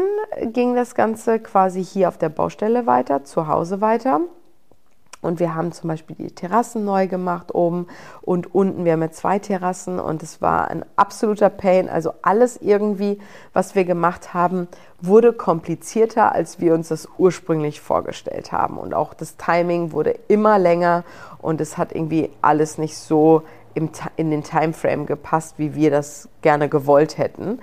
ging 0.52 0.76
das 0.76 0.94
Ganze 0.94 1.40
quasi 1.40 1.84
hier 1.84 2.06
auf 2.06 2.16
der 2.16 2.28
Baustelle 2.28 2.86
weiter, 2.86 3.24
zu 3.24 3.48
Hause 3.48 3.80
weiter. 3.80 4.20
Und 5.24 5.40
wir 5.40 5.54
haben 5.54 5.72
zum 5.72 5.88
Beispiel 5.88 6.16
die 6.16 6.30
Terrassen 6.30 6.84
neu 6.84 7.08
gemacht 7.08 7.54
oben 7.54 7.86
und 8.20 8.54
unten. 8.54 8.84
Wir 8.84 8.92
haben 8.92 9.02
ja 9.02 9.10
zwei 9.10 9.38
Terrassen 9.38 9.98
und 9.98 10.22
es 10.22 10.42
war 10.42 10.68
ein 10.68 10.84
absoluter 10.96 11.48
Pain. 11.48 11.88
Also 11.88 12.12
alles 12.22 12.58
irgendwie, 12.60 13.18
was 13.52 13.74
wir 13.74 13.84
gemacht 13.84 14.34
haben, 14.34 14.68
wurde 15.00 15.32
komplizierter, 15.32 16.32
als 16.32 16.60
wir 16.60 16.74
uns 16.74 16.88
das 16.88 17.08
ursprünglich 17.16 17.80
vorgestellt 17.80 18.52
haben. 18.52 18.76
Und 18.76 18.92
auch 18.92 19.14
das 19.14 19.36
Timing 19.36 19.92
wurde 19.92 20.14
immer 20.28 20.58
länger 20.58 21.04
und 21.38 21.60
es 21.60 21.78
hat 21.78 21.94
irgendwie 21.94 22.30
alles 22.42 22.76
nicht 22.76 22.96
so 22.96 23.42
im, 23.74 23.90
in 24.16 24.30
den 24.30 24.42
Timeframe 24.42 25.06
gepasst, 25.06 25.54
wie 25.58 25.74
wir 25.74 25.90
das 25.90 26.28
gerne 26.42 26.68
gewollt 26.68 27.18
hätten. 27.18 27.60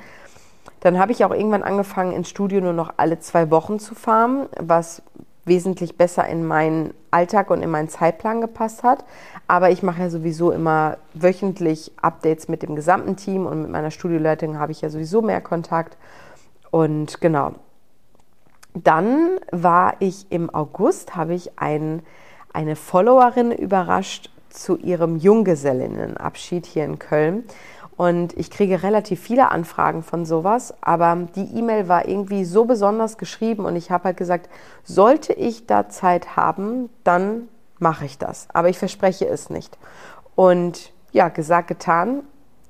Dann 0.82 0.97
habe 0.97 1.12
ich 1.12 1.24
auch 1.24 1.32
irgendwann 1.32 1.63
angefangen, 1.63 2.12
ins 2.12 2.30
Studio 2.30 2.60
nur 2.60 2.74
noch 2.74 2.93
alle 2.97 3.19
zwei 3.19 3.52
Wochen 3.52 3.80
zu 3.80 3.93
fahren, 3.93 4.47
was 4.60 5.04
wesentlich 5.51 5.97
besser 5.97 6.25
in 6.27 6.47
meinen 6.47 6.93
Alltag 7.11 7.49
und 7.49 7.61
in 7.61 7.69
meinen 7.69 7.89
Zeitplan 7.89 8.39
gepasst 8.39 8.83
hat. 8.83 9.03
Aber 9.49 9.69
ich 9.69 9.83
mache 9.83 10.03
ja 10.03 10.09
sowieso 10.09 10.51
immer 10.51 10.97
wöchentlich 11.13 11.91
Updates 12.01 12.47
mit 12.47 12.63
dem 12.63 12.73
gesamten 12.73 13.17
Team 13.17 13.45
und 13.45 13.63
mit 13.63 13.69
meiner 13.69 13.91
Studioleitung 13.91 14.57
habe 14.57 14.71
ich 14.71 14.79
ja 14.79 14.89
sowieso 14.89 15.21
mehr 15.21 15.41
Kontakt. 15.41 15.97
Und 16.71 17.19
genau. 17.19 17.55
Dann 18.73 19.39
war 19.51 19.95
ich 19.99 20.31
im 20.31 20.49
August, 20.49 21.17
habe 21.17 21.33
ich 21.33 21.59
ein, 21.59 22.01
eine 22.53 22.77
Followerin 22.77 23.51
überrascht 23.51 24.29
zu 24.47 24.77
ihrem 24.77 25.17
Junggesellinnenabschied 25.17 26.65
hier 26.65 26.85
in 26.85 26.97
Köln. 26.97 27.43
Und 27.97 28.36
ich 28.38 28.49
kriege 28.49 28.84
relativ 28.84 29.19
viele 29.19 29.51
Anfragen 29.51 30.01
von 30.01 30.25
sowas, 30.25 30.73
aber 30.82 31.27
die 31.36 31.58
E-Mail 31.58 31.88
war 31.88 32.08
irgendwie 32.08 32.45
so 32.45 32.65
besonders 32.65 33.17
geschrieben 33.17 33.65
und 33.65 33.75
ich 33.75 33.91
habe 33.91 34.06
halt 34.06 34.17
gesagt, 34.17 34.49
sollte 34.84 35.34
ich 35.34 35.67
da 35.67 35.89
Zeit 35.89 36.36
haben, 36.36 36.89
dann 37.04 37.47
mache 37.80 38.06
ich 38.06 38.17
das. 38.17 38.47
Aber 38.54 38.69
ich 38.69 38.77
verspreche 38.77 39.27
es 39.27 39.49
nicht. 39.49 39.77
Und 40.36 40.93
ja, 41.12 41.30
gesagt, 41.30 41.67
getan. 41.67 42.23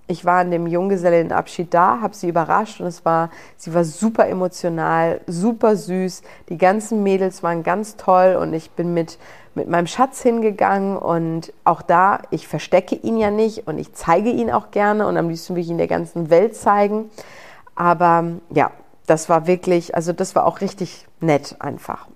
Ich 0.07 0.25
war 0.25 0.41
an 0.41 0.51
dem 0.51 0.67
Junggesellenabschied 0.67 1.73
da, 1.73 2.01
habe 2.01 2.13
sie 2.13 2.27
überrascht 2.27 2.81
und 2.81 2.87
es 2.87 3.05
war, 3.05 3.29
sie 3.55 3.73
war 3.73 3.85
super 3.85 4.27
emotional, 4.27 5.21
super 5.25 5.77
süß. 5.77 6.23
Die 6.49 6.57
ganzen 6.57 7.03
Mädels 7.03 7.43
waren 7.43 7.63
ganz 7.63 7.95
toll 7.95 8.35
und 8.35 8.53
ich 8.53 8.71
bin 8.71 8.93
mit 8.93 9.17
mit 9.55 9.67
meinem 9.67 9.87
Schatz 9.87 10.21
hingegangen 10.21 10.97
und 10.97 11.53
auch 11.63 11.81
da, 11.81 12.19
ich 12.29 12.47
verstecke 12.47 12.95
ihn 12.95 13.17
ja 13.17 13.31
nicht 13.31 13.67
und 13.67 13.77
ich 13.77 13.93
zeige 13.93 14.29
ihn 14.29 14.51
auch 14.51 14.71
gerne 14.71 15.07
und 15.07 15.17
am 15.17 15.29
liebsten 15.29 15.55
will 15.55 15.63
ich 15.63 15.69
ihn 15.69 15.77
der 15.77 15.87
ganzen 15.87 16.29
Welt 16.29 16.55
zeigen. 16.55 17.09
Aber 17.75 18.25
ja, 18.49 18.71
das 19.07 19.29
war 19.29 19.47
wirklich, 19.47 19.95
also 19.95 20.13
das 20.13 20.35
war 20.35 20.45
auch 20.45 20.61
richtig 20.61 21.05
nett 21.19 21.55
einfach. 21.59 22.07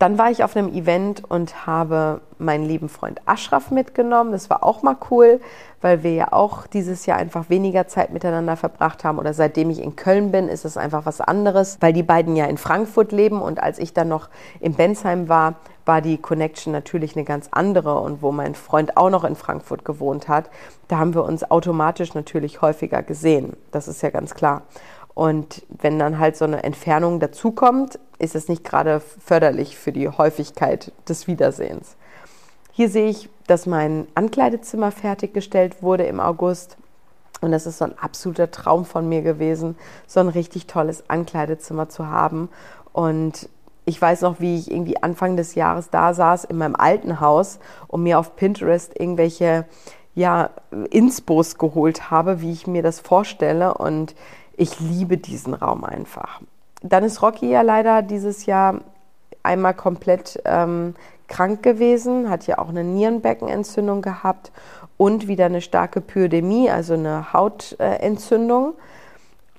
Dann 0.00 0.16
war 0.16 0.30
ich 0.30 0.42
auf 0.42 0.56
einem 0.56 0.72
Event 0.72 1.30
und 1.30 1.66
habe 1.66 2.22
meinen 2.38 2.64
lieben 2.64 2.88
Freund 2.88 3.20
Ashraf 3.26 3.70
mitgenommen. 3.70 4.32
Das 4.32 4.48
war 4.48 4.64
auch 4.64 4.82
mal 4.82 4.96
cool, 5.10 5.42
weil 5.82 6.02
wir 6.02 6.14
ja 6.14 6.32
auch 6.32 6.66
dieses 6.66 7.04
Jahr 7.04 7.18
einfach 7.18 7.50
weniger 7.50 7.86
Zeit 7.86 8.10
miteinander 8.10 8.56
verbracht 8.56 9.04
haben. 9.04 9.18
Oder 9.18 9.34
seitdem 9.34 9.68
ich 9.68 9.78
in 9.78 9.96
Köln 9.96 10.32
bin, 10.32 10.48
ist 10.48 10.64
es 10.64 10.78
einfach 10.78 11.04
was 11.04 11.20
anderes, 11.20 11.76
weil 11.80 11.92
die 11.92 12.02
beiden 12.02 12.34
ja 12.34 12.46
in 12.46 12.56
Frankfurt 12.56 13.12
leben. 13.12 13.42
Und 13.42 13.62
als 13.62 13.78
ich 13.78 13.92
dann 13.92 14.08
noch 14.08 14.30
in 14.58 14.72
Bensheim 14.72 15.28
war, 15.28 15.56
war 15.90 16.02
die 16.02 16.18
Connection 16.18 16.72
natürlich 16.72 17.16
eine 17.16 17.24
ganz 17.24 17.48
andere. 17.50 17.98
Und 17.98 18.22
wo 18.22 18.30
mein 18.30 18.54
Freund 18.54 18.96
auch 18.96 19.10
noch 19.10 19.24
in 19.24 19.34
Frankfurt 19.34 19.84
gewohnt 19.84 20.28
hat, 20.28 20.48
da 20.86 20.98
haben 20.98 21.14
wir 21.14 21.24
uns 21.24 21.50
automatisch 21.50 22.14
natürlich 22.14 22.62
häufiger 22.62 23.02
gesehen. 23.02 23.56
Das 23.72 23.88
ist 23.88 24.00
ja 24.00 24.10
ganz 24.10 24.34
klar. 24.34 24.62
Und 25.14 25.66
wenn 25.68 25.98
dann 25.98 26.20
halt 26.20 26.36
so 26.36 26.44
eine 26.44 26.62
Entfernung 26.62 27.18
dazukommt, 27.18 27.98
ist 28.20 28.36
es 28.36 28.46
nicht 28.46 28.62
gerade 28.62 29.00
förderlich 29.00 29.76
für 29.76 29.90
die 29.90 30.08
Häufigkeit 30.08 30.92
des 31.08 31.26
Wiedersehens. 31.26 31.96
Hier 32.70 32.88
sehe 32.88 33.08
ich, 33.10 33.28
dass 33.48 33.66
mein 33.66 34.06
Ankleidezimmer 34.14 34.92
fertiggestellt 34.92 35.82
wurde 35.82 36.04
im 36.04 36.20
August. 36.20 36.76
Und 37.40 37.50
das 37.50 37.66
ist 37.66 37.78
so 37.78 37.84
ein 37.84 37.98
absoluter 37.98 38.52
Traum 38.52 38.84
von 38.84 39.08
mir 39.08 39.22
gewesen, 39.22 39.76
so 40.06 40.20
ein 40.20 40.28
richtig 40.28 40.68
tolles 40.68 41.10
Ankleidezimmer 41.10 41.88
zu 41.88 42.06
haben. 42.06 42.48
Und 42.92 43.48
ich 43.90 44.00
weiß 44.00 44.22
noch, 44.22 44.40
wie 44.40 44.56
ich 44.56 44.70
irgendwie 44.70 45.02
Anfang 45.02 45.36
des 45.36 45.56
Jahres 45.56 45.90
da 45.90 46.14
saß 46.14 46.44
in 46.44 46.56
meinem 46.56 46.76
alten 46.76 47.20
Haus 47.20 47.58
und 47.88 48.04
mir 48.04 48.18
auf 48.18 48.36
Pinterest 48.36 48.98
irgendwelche 48.98 49.66
ja, 50.14 50.50
Inspos 50.90 51.58
geholt 51.58 52.10
habe, 52.10 52.40
wie 52.40 52.52
ich 52.52 52.66
mir 52.68 52.82
das 52.82 53.00
vorstelle. 53.00 53.74
Und 53.74 54.14
ich 54.56 54.78
liebe 54.78 55.18
diesen 55.18 55.54
Raum 55.54 55.84
einfach. 55.84 56.40
Dann 56.82 57.02
ist 57.02 57.20
Rocky 57.20 57.50
ja 57.50 57.62
leider 57.62 58.02
dieses 58.02 58.46
Jahr 58.46 58.80
einmal 59.42 59.74
komplett 59.74 60.40
ähm, 60.44 60.94
krank 61.26 61.62
gewesen, 61.62 62.30
hat 62.30 62.46
ja 62.46 62.58
auch 62.58 62.68
eine 62.68 62.84
Nierenbeckenentzündung 62.84 64.02
gehabt 64.02 64.52
und 64.96 65.26
wieder 65.26 65.46
eine 65.46 65.62
starke 65.62 66.00
Pyödemie, 66.00 66.70
also 66.70 66.94
eine 66.94 67.32
Hautentzündung. 67.32 68.74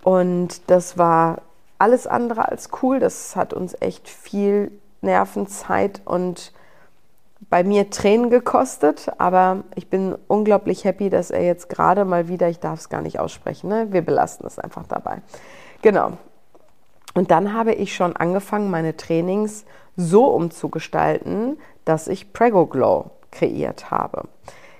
Und 0.03 0.69
das 0.69 0.97
war 0.97 1.41
alles 1.81 2.05
andere 2.05 2.47
als 2.47 2.69
cool. 2.81 2.99
Das 2.99 3.35
hat 3.35 3.53
uns 3.53 3.75
echt 3.79 4.07
viel 4.07 4.71
Nervenzeit 5.01 6.01
und 6.05 6.53
bei 7.49 7.63
mir 7.63 7.89
Tränen 7.89 8.29
gekostet, 8.29 9.11
aber 9.17 9.63
ich 9.75 9.89
bin 9.89 10.15
unglaublich 10.27 10.85
happy, 10.85 11.09
dass 11.09 11.31
er 11.31 11.43
jetzt 11.43 11.69
gerade 11.69 12.05
mal 12.05 12.27
wieder, 12.27 12.47
ich 12.49 12.59
darf 12.59 12.79
es 12.79 12.89
gar 12.89 13.01
nicht 13.01 13.19
aussprechen, 13.19 13.67
ne? 13.67 13.87
wir 13.89 14.03
belasten 14.03 14.45
es 14.45 14.59
einfach 14.59 14.85
dabei. 14.87 15.21
Genau. 15.81 16.13
Und 17.15 17.31
dann 17.31 17.53
habe 17.53 17.73
ich 17.73 17.95
schon 17.95 18.15
angefangen, 18.15 18.69
meine 18.69 18.95
Trainings 18.95 19.65
so 19.97 20.27
umzugestalten, 20.27 21.57
dass 21.83 22.07
ich 22.07 22.31
Prego 22.31 22.67
Glow 22.67 23.09
kreiert 23.31 23.89
habe. 23.89 24.25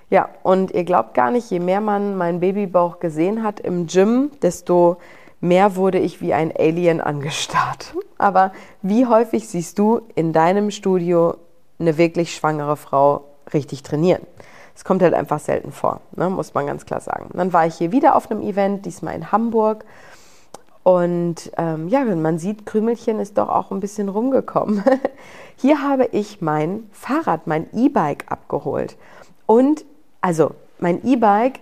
Ja, 0.08 0.28
und 0.42 0.70
ihr 0.70 0.84
glaubt 0.84 1.14
gar 1.14 1.30
nicht, 1.30 1.50
je 1.50 1.58
mehr 1.58 1.80
man 1.80 2.16
meinen 2.16 2.40
Babybauch 2.40 3.00
gesehen 3.00 3.42
hat 3.42 3.60
im 3.60 3.86
Gym, 3.86 4.30
desto 4.40 4.98
mehr 5.42 5.76
wurde 5.76 5.98
ich 5.98 6.22
wie 6.22 6.32
ein 6.32 6.52
Alien 6.56 7.02
angestarrt. 7.02 7.94
Aber 8.16 8.52
wie 8.80 9.06
häufig 9.06 9.48
siehst 9.48 9.78
du 9.78 10.00
in 10.14 10.32
deinem 10.32 10.70
Studio 10.70 11.34
eine 11.78 11.98
wirklich 11.98 12.34
schwangere 12.34 12.76
Frau 12.76 13.24
richtig 13.52 13.82
trainieren. 13.82 14.22
Es 14.74 14.84
kommt 14.84 15.02
halt 15.02 15.12
einfach 15.12 15.40
selten 15.40 15.72
vor, 15.72 16.00
ne, 16.16 16.30
muss 16.30 16.54
man 16.54 16.66
ganz 16.66 16.86
klar 16.86 17.00
sagen. 17.00 17.30
Dann 17.34 17.52
war 17.52 17.66
ich 17.66 17.74
hier 17.74 17.92
wieder 17.92 18.16
auf 18.16 18.30
einem 18.30 18.40
Event, 18.40 18.86
diesmal 18.86 19.14
in 19.14 19.30
Hamburg. 19.30 19.84
Und 20.84 21.52
ähm, 21.58 21.88
ja, 21.88 22.04
man 22.04 22.38
sieht, 22.38 22.64
Krümelchen 22.64 23.20
ist 23.20 23.36
doch 23.36 23.48
auch 23.48 23.70
ein 23.70 23.80
bisschen 23.80 24.08
rumgekommen. 24.08 24.82
hier 25.56 25.82
habe 25.82 26.06
ich 26.12 26.40
mein 26.40 26.88
Fahrrad, 26.92 27.46
mein 27.46 27.66
E-Bike 27.74 28.26
abgeholt. 28.28 28.96
Und 29.46 29.84
also 30.20 30.52
mein 30.78 31.04
E-Bike, 31.04 31.60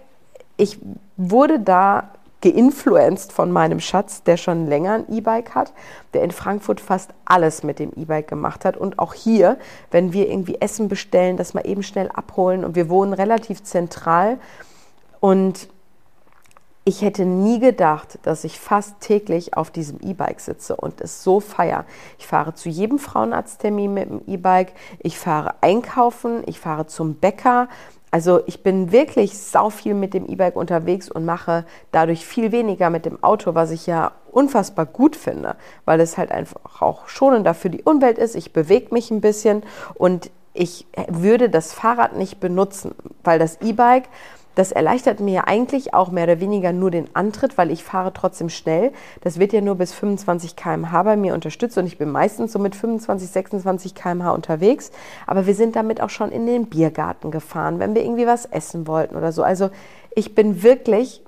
ich 0.56 0.78
wurde 1.16 1.58
da 1.58 2.10
geinfluenced 2.40 3.32
von 3.32 3.52
meinem 3.52 3.80
Schatz, 3.80 4.22
der 4.22 4.36
schon 4.36 4.66
länger 4.66 4.94
ein 4.94 5.12
E-Bike 5.12 5.54
hat, 5.54 5.72
der 6.14 6.22
in 6.22 6.30
Frankfurt 6.30 6.80
fast 6.80 7.10
alles 7.24 7.62
mit 7.62 7.78
dem 7.78 7.92
E-Bike 7.94 8.28
gemacht 8.28 8.64
hat. 8.64 8.76
Und 8.76 8.98
auch 8.98 9.14
hier, 9.14 9.58
wenn 9.90 10.12
wir 10.12 10.28
irgendwie 10.28 10.60
Essen 10.60 10.88
bestellen, 10.88 11.36
das 11.36 11.54
mal 11.54 11.66
eben 11.66 11.82
schnell 11.82 12.08
abholen. 12.08 12.64
Und 12.64 12.74
wir 12.74 12.88
wohnen 12.88 13.12
relativ 13.12 13.62
zentral. 13.62 14.38
Und 15.20 15.68
ich 16.84 17.02
hätte 17.02 17.26
nie 17.26 17.60
gedacht, 17.60 18.18
dass 18.22 18.42
ich 18.42 18.58
fast 18.58 19.00
täglich 19.00 19.54
auf 19.54 19.70
diesem 19.70 20.00
E-Bike 20.00 20.40
sitze 20.40 20.74
und 20.74 21.00
es 21.02 21.22
so 21.22 21.38
feier. 21.38 21.84
Ich 22.18 22.26
fahre 22.26 22.54
zu 22.54 22.70
jedem 22.70 22.98
Frauenarzttermin 22.98 23.92
mit 23.92 24.08
dem 24.08 24.22
E-Bike, 24.26 24.72
ich 24.98 25.18
fahre 25.18 25.54
einkaufen, 25.60 26.42
ich 26.46 26.58
fahre 26.58 26.86
zum 26.86 27.14
Bäcker, 27.16 27.68
also 28.10 28.40
ich 28.46 28.62
bin 28.62 28.90
wirklich 28.92 29.38
sau 29.38 29.70
viel 29.70 29.94
mit 29.94 30.14
dem 30.14 30.26
E-Bike 30.26 30.56
unterwegs 30.56 31.10
und 31.10 31.24
mache 31.24 31.64
dadurch 31.92 32.26
viel 32.26 32.50
weniger 32.50 32.90
mit 32.90 33.06
dem 33.06 33.22
Auto, 33.22 33.54
was 33.54 33.70
ich 33.70 33.86
ja 33.86 34.12
unfassbar 34.32 34.86
gut 34.86 35.16
finde, 35.16 35.56
weil 35.84 36.00
es 36.00 36.18
halt 36.18 36.32
einfach 36.32 36.82
auch 36.82 37.08
schonender 37.08 37.54
für 37.54 37.70
die 37.70 37.82
Umwelt 37.82 38.18
ist. 38.18 38.34
Ich 38.34 38.52
bewege 38.52 38.92
mich 38.92 39.10
ein 39.10 39.20
bisschen 39.20 39.62
und 39.94 40.30
ich 40.54 40.86
würde 41.08 41.48
das 41.48 41.72
Fahrrad 41.72 42.16
nicht 42.16 42.40
benutzen, 42.40 42.94
weil 43.22 43.38
das 43.38 43.60
E-Bike 43.60 44.08
das 44.54 44.72
erleichtert 44.72 45.20
mir 45.20 45.46
eigentlich 45.48 45.94
auch 45.94 46.10
mehr 46.10 46.24
oder 46.24 46.40
weniger 46.40 46.72
nur 46.72 46.90
den 46.90 47.08
Antritt, 47.14 47.56
weil 47.56 47.70
ich 47.70 47.84
fahre 47.84 48.12
trotzdem 48.12 48.48
schnell. 48.48 48.92
Das 49.22 49.38
wird 49.38 49.52
ja 49.52 49.60
nur 49.60 49.76
bis 49.76 49.92
25 49.92 50.56
km/h 50.56 51.02
bei 51.02 51.16
mir 51.16 51.34
unterstützt 51.34 51.78
und 51.78 51.86
ich 51.86 51.98
bin 51.98 52.10
meistens 52.10 52.52
so 52.52 52.58
mit 52.58 52.74
25, 52.74 53.30
26 53.30 53.94
km/h 53.94 54.32
unterwegs. 54.32 54.90
Aber 55.26 55.46
wir 55.46 55.54
sind 55.54 55.76
damit 55.76 56.00
auch 56.00 56.10
schon 56.10 56.32
in 56.32 56.46
den 56.46 56.66
Biergarten 56.66 57.30
gefahren, 57.30 57.78
wenn 57.78 57.94
wir 57.94 58.02
irgendwie 58.02 58.26
was 58.26 58.44
essen 58.46 58.86
wollten 58.86 59.16
oder 59.16 59.32
so. 59.32 59.42
Also 59.42 59.70
ich 60.14 60.34
bin 60.34 60.62
wirklich 60.62 61.22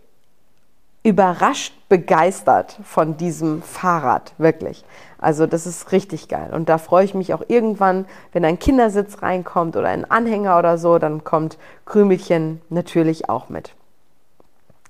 überrascht 1.02 1.74
begeistert 1.88 2.78
von 2.84 3.16
diesem 3.16 3.62
Fahrrad, 3.62 4.32
wirklich. 4.38 4.84
Also 5.18 5.46
das 5.46 5.66
ist 5.66 5.92
richtig 5.92 6.28
geil. 6.28 6.50
Und 6.52 6.68
da 6.68 6.78
freue 6.78 7.04
ich 7.04 7.14
mich 7.14 7.34
auch 7.34 7.42
irgendwann, 7.48 8.06
wenn 8.32 8.44
ein 8.44 8.58
Kindersitz 8.58 9.22
reinkommt 9.22 9.76
oder 9.76 9.88
ein 9.88 10.08
Anhänger 10.08 10.58
oder 10.58 10.78
so, 10.78 10.98
dann 10.98 11.24
kommt 11.24 11.58
Krümelchen 11.86 12.60
natürlich 12.70 13.28
auch 13.28 13.48
mit. 13.48 13.74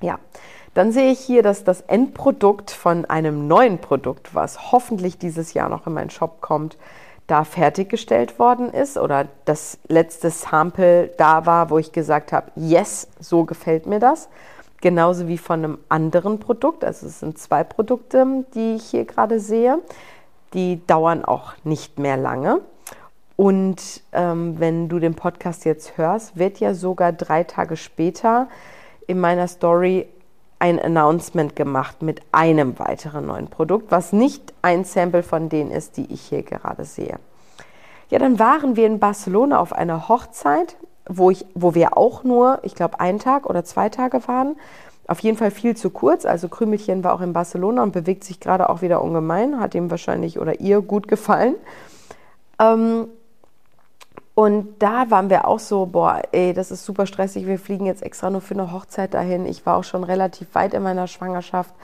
Ja, 0.01 0.19
dann 0.75 0.93
sehe 0.93 1.11
ich 1.13 1.21
hier, 1.21 1.43
dass 1.43 1.65
das 1.65 1.83
Endprodukt 1.83 2.71
von 2.71 3.05
einem 3.05 3.47
neuen 3.47 3.79
Produkt, 3.79 4.35
was 4.35 4.73
hoffentlich 4.73 5.19
dieses 5.19 5.55
Jahr 5.55 5.69
noch 5.69 5.87
in 5.87 5.95
meinen 5.95 6.11
Shop 6.11 6.41
kommt, 6.41 6.77
da 7.27 7.45
fertiggestellt 7.45 8.39
worden 8.39 8.73
ist 8.73 8.99
oder 8.99 9.29
das 9.45 9.79
letzte 9.89 10.31
Sample 10.31 11.09
da 11.19 11.47
war, 11.47 11.71
wo 11.71 11.79
ich 11.79 11.93
gesagt 11.93 12.33
habe, 12.33 12.51
yes, 12.57 13.07
so 13.21 13.45
gefällt 13.45 13.87
mir 13.87 14.01
das 14.01 14.29
genauso 14.83 15.29
wie 15.29 15.39
von 15.39 15.65
einem 15.65 15.79
anderen 15.89 16.39
Produkt. 16.39 16.85
Also 16.85 17.07
es 17.07 17.21
sind 17.21 17.39
zwei 17.39 17.65
Produkte, 17.65 18.45
die 18.55 18.75
ich 18.75 18.85
hier 18.85 19.07
gerade 19.07 19.41
sehe. 19.41 19.79
Die 20.53 20.87
dauern 20.87 21.25
auch 21.25 21.55
nicht 21.65 21.99
mehr 21.99 22.19
lange. 22.19 22.61
Und 23.37 24.03
ähm, 24.13 24.61
wenn 24.61 24.91
du 24.91 24.99
den 24.99 25.15
Podcast 25.15 25.65
jetzt 25.65 25.97
hörst, 25.97 26.37
wird 26.37 26.61
ja 26.61 26.75
sogar 26.75 27.13
drei 27.13 27.45
Tage 27.45 27.79
später 27.79 28.49
in 29.07 29.19
meiner 29.19 29.49
Story 29.49 30.07
ein 30.59 30.79
Announcement 30.79 31.57
gemacht 31.57 32.03
mit 32.03 32.21
einem 32.31 32.79
weiteren 32.79 33.27
neuen 33.27 33.49
Produkt, 33.49 33.91
was 33.91 34.13
nicht 34.13 34.53
ein 34.63 34.85
Sample 34.85 35.23
von 35.23 35.49
denen 35.49 35.71
ist, 35.71 35.97
die 35.97 36.13
ich 36.13 36.21
hier 36.21 36.43
gerade 36.43 36.85
sehe. 36.85 37.19
Ja, 38.11 38.19
dann 38.19 38.39
waren 38.39 38.77
wir 38.77 38.87
in 38.87 39.01
Barcelona 39.01 39.59
auf 39.59 39.73
einer 39.73 40.09
Hochzeit, 40.09 40.77
wo, 41.17 41.31
ich, 41.31 41.45
wo 41.55 41.75
wir 41.75 41.97
auch 41.97 42.25
nur, 42.25 42.61
ich 42.63 42.75
glaube, 42.75 43.01
einen 43.01 43.19
Tag 43.19 43.47
oder 43.49 43.65
zwei 43.65 43.89
Tage 43.89 44.27
waren. 44.29 44.57
Auf 45.07 45.21
jeden 45.21 45.37
Fall 45.37 45.51
viel 45.51 45.77
zu 45.77 45.91
kurz. 45.91 46.25
Also 46.25 46.49
Krümelchen 46.49 47.05
war 47.05 47.15
auch 47.15 47.21
in 47.21 47.33
Barcelona 47.33 47.83
und 47.83 47.93
bewegt 47.93 48.25
sich 48.25 48.41
gerade 48.41 48.69
auch 48.71 48.83
wieder 48.83 49.03
ungemein. 49.03 49.61
Hat 49.61 49.75
ihm 49.75 49.91
wahrscheinlich 49.91 50.39
oder 50.39 50.61
ihr 50.61 50.81
gut 50.81 51.09
gefallen. 51.09 51.57
Ähm, 52.59 53.09
und 54.35 54.83
da 54.83 55.11
waren 55.11 55.29
wir 55.29 55.47
auch 55.47 55.59
so, 55.59 55.87
boah, 55.87 56.23
ey, 56.33 56.55
das 56.55 56.71
ist 56.71 56.85
super 56.85 57.07
stressig. 57.07 57.47
Wir 57.47 57.59
fliegen 57.59 57.85
jetzt 57.85 58.03
extra 58.03 58.31
nur 58.31 58.41
für 58.41 58.55
eine 58.55 58.73
Hochzeit 58.73 59.13
dahin. 59.13 59.45
Ich 59.47 59.67
war 59.67 59.77
auch 59.77 59.85
schon 59.85 60.05
relativ 60.05 60.55
weit 60.55 60.73
in 60.73 60.83
meiner 60.83 61.07
Schwangerschaft. 61.07 61.75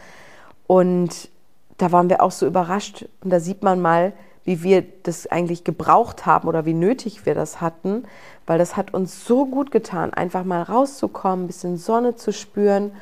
Und 0.66 1.28
da 1.76 1.92
waren 1.92 2.08
wir 2.08 2.22
auch 2.22 2.30
so 2.30 2.46
überrascht. 2.46 3.06
Und 3.22 3.30
da 3.30 3.40
sieht 3.40 3.62
man 3.62 3.80
mal, 3.80 4.12
wie 4.48 4.62
wir 4.62 4.82
das 5.02 5.26
eigentlich 5.26 5.62
gebraucht 5.62 6.24
haben 6.24 6.48
oder 6.48 6.64
wie 6.64 6.72
nötig 6.72 7.26
wir 7.26 7.34
das 7.34 7.60
hatten, 7.60 8.04
weil 8.46 8.56
das 8.56 8.78
hat 8.78 8.94
uns 8.94 9.26
so 9.26 9.44
gut 9.44 9.70
getan, 9.70 10.14
einfach 10.14 10.42
mal 10.42 10.62
rauszukommen, 10.62 11.44
ein 11.44 11.46
bisschen 11.48 11.76
Sonne 11.76 12.16
zu 12.16 12.32
spüren 12.32 12.92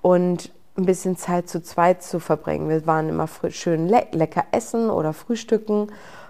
und 0.00 0.50
ein 0.78 0.86
bisschen 0.86 1.18
Zeit 1.18 1.46
zu 1.46 1.62
zweit 1.62 2.02
zu 2.02 2.20
verbringen. 2.20 2.70
Wir 2.70 2.86
waren 2.86 3.10
immer 3.10 3.28
schön 3.50 3.86
le 3.86 4.06
lecker 4.12 4.44
essen 4.50 4.88
oder 4.88 5.12
frühstücken, 5.12 5.88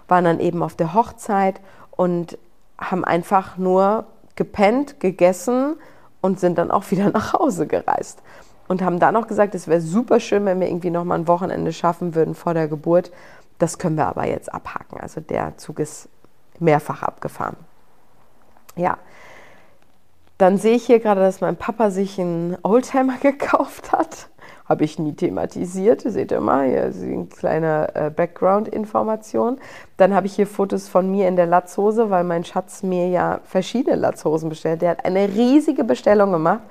waren 0.09 0.25
dann 0.25 0.41
eben 0.41 0.61
auf 0.61 0.75
der 0.75 0.93
Hochzeit 0.93 1.61
und 1.91 2.37
haben 2.77 3.05
einfach 3.05 3.55
nur 3.55 4.07
gepennt, 4.35 4.99
gegessen 4.99 5.77
und 6.19 6.41
sind 6.41 6.57
dann 6.57 6.69
auch 6.69 6.83
wieder 6.91 7.11
nach 7.11 7.31
Hause 7.31 7.65
gereist. 7.65 8.21
Und 8.67 8.81
haben 8.81 8.99
dann 8.99 9.15
auch 9.15 9.27
gesagt, 9.27 9.55
es 9.55 9.69
wäre 9.69 9.79
super 9.79 10.19
schön, 10.19 10.43
wenn 10.43 10.59
wir 10.59 10.67
irgendwie 10.67 10.89
noch 10.89 11.05
mal 11.05 11.15
ein 11.15 11.29
Wochenende 11.29 11.71
schaffen 11.71 12.13
würden 12.13 12.35
vor 12.35 12.53
der 12.53 12.67
Geburt. 12.67 13.11
Das 13.59 13.77
können 13.77 13.97
wir 13.97 14.07
aber 14.07 14.27
jetzt 14.27 14.53
abhaken. 14.53 14.99
Also 14.99 15.21
der 15.21 15.57
Zug 15.57 15.79
ist 15.79 16.09
mehrfach 16.59 17.03
abgefahren. 17.03 17.57
Ja, 18.75 18.97
dann 20.37 20.57
sehe 20.57 20.75
ich 20.75 20.85
hier 20.85 20.99
gerade, 20.99 21.21
dass 21.21 21.39
mein 21.39 21.55
Papa 21.55 21.91
sich 21.91 22.19
einen 22.19 22.57
Oldtimer 22.63 23.17
gekauft 23.21 23.91
hat 23.91 24.29
habe 24.67 24.83
ich 24.83 24.97
nie 24.97 25.13
thematisiert. 25.13 26.01
Seht 26.01 26.31
ihr 26.31 26.41
mal, 26.41 26.67
hier 26.67 26.85
ist 26.85 27.01
eine 27.03 27.25
kleine 27.25 27.95
äh, 27.95 28.09
Background-Information. 28.09 29.59
Dann 29.97 30.13
habe 30.13 30.27
ich 30.27 30.35
hier 30.35 30.47
Fotos 30.47 30.87
von 30.87 31.09
mir 31.09 31.27
in 31.27 31.35
der 31.35 31.45
Latzhose, 31.45 32.09
weil 32.09 32.23
mein 32.23 32.43
Schatz 32.43 32.83
mir 32.83 33.07
ja 33.07 33.39
verschiedene 33.43 33.95
Latzhosen 33.95 34.49
bestellt. 34.49 34.81
Der 34.81 34.91
hat 34.91 35.05
eine 35.05 35.29
riesige 35.29 35.83
Bestellung 35.83 36.31
gemacht, 36.31 36.61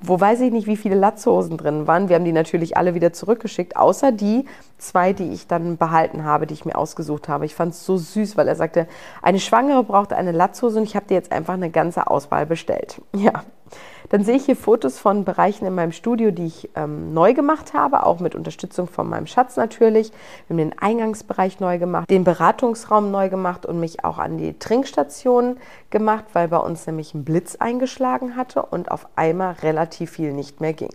wo 0.00 0.18
weiß 0.18 0.40
ich 0.40 0.50
nicht, 0.50 0.66
wie 0.66 0.76
viele 0.76 0.96
Latzhosen 0.96 1.58
drin 1.58 1.86
waren. 1.86 2.08
Wir 2.08 2.16
haben 2.16 2.24
die 2.24 2.32
natürlich 2.32 2.76
alle 2.76 2.94
wieder 2.94 3.12
zurückgeschickt, 3.12 3.76
außer 3.76 4.12
die 4.12 4.46
zwei, 4.78 5.12
die 5.12 5.32
ich 5.32 5.46
dann 5.46 5.76
behalten 5.76 6.24
habe, 6.24 6.46
die 6.46 6.54
ich 6.54 6.64
mir 6.64 6.76
ausgesucht 6.76 7.28
habe. 7.28 7.44
Ich 7.44 7.54
fand 7.54 7.72
es 7.72 7.86
so 7.86 7.96
süß, 7.96 8.36
weil 8.36 8.48
er 8.48 8.56
sagte, 8.56 8.88
eine 9.20 9.38
Schwangere 9.38 9.84
braucht 9.84 10.12
eine 10.12 10.32
Latzhose 10.32 10.78
und 10.78 10.84
ich 10.84 10.96
habe 10.96 11.06
dir 11.06 11.14
jetzt 11.14 11.30
einfach 11.30 11.54
eine 11.54 11.70
ganze 11.70 12.08
Auswahl 12.08 12.46
bestellt. 12.46 13.00
Ja, 13.14 13.44
dann 14.12 14.24
sehe 14.24 14.36
ich 14.36 14.44
hier 14.44 14.56
Fotos 14.56 14.98
von 14.98 15.24
Bereichen 15.24 15.64
in 15.64 15.74
meinem 15.74 15.90
Studio, 15.90 16.30
die 16.32 16.44
ich 16.44 16.68
ähm, 16.76 17.14
neu 17.14 17.32
gemacht 17.32 17.72
habe, 17.72 18.04
auch 18.04 18.20
mit 18.20 18.34
Unterstützung 18.34 18.86
von 18.86 19.08
meinem 19.08 19.26
Schatz 19.26 19.56
natürlich. 19.56 20.12
Wir 20.46 20.50
haben 20.50 20.58
den 20.58 20.78
Eingangsbereich 20.78 21.60
neu 21.60 21.78
gemacht, 21.78 22.10
den 22.10 22.22
Beratungsraum 22.22 23.10
neu 23.10 23.30
gemacht 23.30 23.64
und 23.64 23.80
mich 23.80 24.04
auch 24.04 24.18
an 24.18 24.36
die 24.36 24.58
Trinkstation 24.58 25.56
gemacht, 25.88 26.26
weil 26.34 26.48
bei 26.48 26.58
uns 26.58 26.86
nämlich 26.86 27.14
ein 27.14 27.24
Blitz 27.24 27.56
eingeschlagen 27.56 28.36
hatte 28.36 28.60
und 28.60 28.90
auf 28.90 29.08
einmal 29.16 29.54
relativ 29.62 30.10
viel 30.10 30.34
nicht 30.34 30.60
mehr 30.60 30.74
ging. 30.74 30.92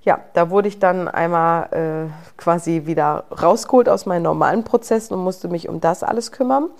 Ja, 0.00 0.20
da 0.32 0.48
wurde 0.48 0.68
ich 0.68 0.78
dann 0.78 1.06
einmal 1.06 2.08
äh, 2.08 2.40
quasi 2.40 2.86
wieder 2.86 3.24
rausgeholt 3.42 3.90
aus 3.90 4.06
meinen 4.06 4.22
normalen 4.22 4.64
Prozessen 4.64 5.12
und 5.12 5.22
musste 5.22 5.48
mich 5.48 5.68
um 5.68 5.82
das 5.82 6.02
alles 6.02 6.32
kümmern 6.32 6.70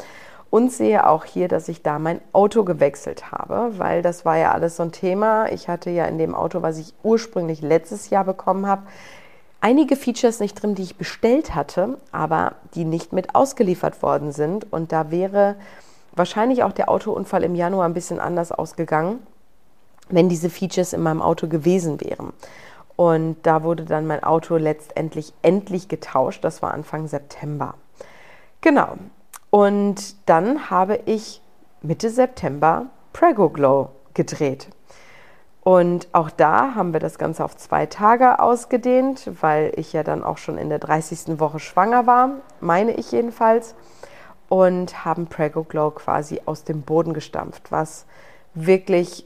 und 0.54 0.70
sehe 0.70 1.04
auch 1.08 1.24
hier, 1.24 1.48
dass 1.48 1.68
ich 1.68 1.82
da 1.82 1.98
mein 1.98 2.20
Auto 2.32 2.62
gewechselt 2.62 3.32
habe, 3.32 3.76
weil 3.76 4.02
das 4.02 4.24
war 4.24 4.36
ja 4.36 4.52
alles 4.52 4.76
so 4.76 4.84
ein 4.84 4.92
Thema. 4.92 5.50
Ich 5.50 5.66
hatte 5.66 5.90
ja 5.90 6.04
in 6.04 6.16
dem 6.16 6.32
Auto, 6.32 6.62
was 6.62 6.78
ich 6.78 6.94
ursprünglich 7.02 7.60
letztes 7.60 8.08
Jahr 8.08 8.22
bekommen 8.22 8.68
habe, 8.68 8.84
einige 9.60 9.96
Features 9.96 10.38
nicht 10.38 10.62
drin, 10.62 10.76
die 10.76 10.84
ich 10.84 10.94
bestellt 10.94 11.56
hatte, 11.56 11.98
aber 12.12 12.52
die 12.76 12.84
nicht 12.84 13.12
mit 13.12 13.34
ausgeliefert 13.34 14.00
worden 14.00 14.30
sind. 14.30 14.72
Und 14.72 14.92
da 14.92 15.10
wäre 15.10 15.56
wahrscheinlich 16.12 16.62
auch 16.62 16.70
der 16.70 16.88
Autounfall 16.88 17.42
im 17.42 17.56
Januar 17.56 17.86
ein 17.86 17.94
bisschen 17.94 18.20
anders 18.20 18.52
ausgegangen, 18.52 19.26
wenn 20.08 20.28
diese 20.28 20.50
Features 20.50 20.92
in 20.92 21.02
meinem 21.02 21.20
Auto 21.20 21.48
gewesen 21.48 22.00
wären. 22.00 22.32
Und 22.94 23.38
da 23.42 23.64
wurde 23.64 23.86
dann 23.86 24.06
mein 24.06 24.22
Auto 24.22 24.54
letztendlich 24.56 25.32
endlich 25.42 25.88
getauscht. 25.88 26.44
Das 26.44 26.62
war 26.62 26.72
Anfang 26.72 27.08
September. 27.08 27.74
Genau. 28.60 28.98
Und 29.54 30.16
dann 30.28 30.68
habe 30.68 30.98
ich 31.04 31.40
Mitte 31.80 32.10
September 32.10 32.86
Prego 33.12 33.50
Glow 33.50 33.90
gedreht. 34.12 34.68
Und 35.62 36.08
auch 36.10 36.30
da 36.30 36.74
haben 36.74 36.92
wir 36.92 36.98
das 36.98 37.18
Ganze 37.18 37.44
auf 37.44 37.56
zwei 37.56 37.86
Tage 37.86 38.40
ausgedehnt, 38.40 39.30
weil 39.42 39.72
ich 39.76 39.92
ja 39.92 40.02
dann 40.02 40.24
auch 40.24 40.38
schon 40.38 40.58
in 40.58 40.70
der 40.70 40.80
30. 40.80 41.38
Woche 41.38 41.60
schwanger 41.60 42.04
war, 42.04 42.30
meine 42.58 42.94
ich 42.94 43.12
jedenfalls. 43.12 43.76
Und 44.48 45.04
haben 45.04 45.28
Prego 45.28 45.62
Glow 45.62 45.92
quasi 45.92 46.40
aus 46.46 46.64
dem 46.64 46.82
Boden 46.82 47.14
gestampft, 47.14 47.70
was 47.70 48.06
wirklich 48.54 49.24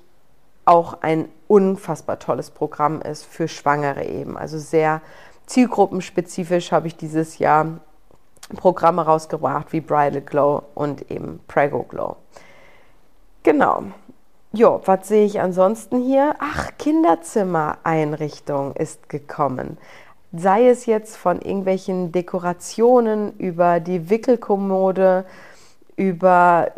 auch 0.67 1.01
ein 1.01 1.31
unfassbar 1.47 2.19
tolles 2.19 2.51
Programm 2.51 3.01
ist 3.01 3.25
für 3.25 3.49
Schwangere 3.49 4.05
eben. 4.05 4.37
Also 4.37 4.59
sehr 4.59 5.01
zielgruppenspezifisch 5.47 6.71
habe 6.71 6.87
ich 6.87 6.97
dieses 6.97 7.39
Jahr 7.39 7.81
Programme 8.57 9.03
rausgebracht 9.03 9.73
wie 9.73 9.81
Bridal 9.81 10.23
Glow 10.23 10.63
und 10.75 11.11
eben 11.11 11.41
Prego 11.49 11.83
Glow. 11.83 12.17
Genau. 13.43 13.85
Jo, 14.53 14.81
was 14.85 15.09
sehe 15.09 15.27
ich 15.27 15.41
ansonsten 15.41 15.99
hier? 16.03 16.35
Ach, 16.39 16.71
Kinderzimmereinrichtung 16.79 18.75
ist 18.75 19.09
gekommen. 19.11 19.77
Sei 20.33 20.69
es 20.69 20.87
jetzt 20.87 21.17
von 21.17 21.41
irgendwelchen 21.41 22.13
Dekorationen 22.13 23.37
über 23.39 23.81
die 23.81 24.09
Wickelkommode, 24.11 25.27
über 25.97 26.71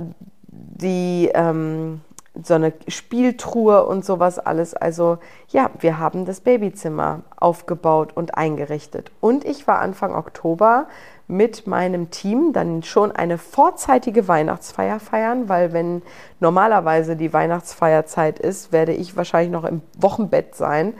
die 0.49 1.31
ähm, 1.35 2.01
so 2.43 2.55
eine 2.55 2.73
Spieltruhe 2.89 3.85
und 3.87 4.05
sowas 4.05 4.39
alles. 4.39 4.75
Also 4.75 5.19
ja, 5.49 5.71
wir 5.79 5.99
haben 5.99 6.25
das 6.25 6.41
Babyzimmer 6.41 7.21
aufgebaut 7.37 8.13
und 8.15 8.37
eingerichtet. 8.37 9.11
Und 9.21 9.45
ich 9.45 9.67
war 9.67 9.81
Anfang 9.81 10.15
Oktober 10.15 10.87
mit 11.29 11.67
meinem 11.67 12.11
Team 12.11 12.53
dann 12.53 12.83
schon 12.83 13.13
eine 13.13 13.39
vorzeitige 13.39 14.27
Weihnachtsfeier 14.27 14.99
feiern, 14.99 15.49
weil 15.49 15.73
wenn 15.73 16.03
normalerweise 16.41 17.17
die 17.17 17.33
Weihnachtsfeierzeit 17.33 18.39
ist, 18.39 18.73
werde 18.73 18.93
ich 18.93 19.17
wahrscheinlich 19.17 19.53
noch 19.53 19.65
im 19.65 19.81
Wochenbett 19.99 20.55
sein 20.57 20.95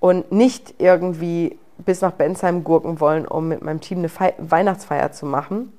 und 0.00 0.32
nicht 0.32 0.74
irgendwie 0.78 1.58
bis 1.78 2.00
nach 2.00 2.12
Bensheim 2.12 2.64
gurken 2.64 2.98
wollen, 3.00 3.26
um 3.26 3.48
mit 3.48 3.62
meinem 3.62 3.80
Team 3.80 3.98
eine 3.98 4.08
Fe 4.08 4.34
Weihnachtsfeier 4.38 5.12
zu 5.12 5.26
machen. 5.26 5.72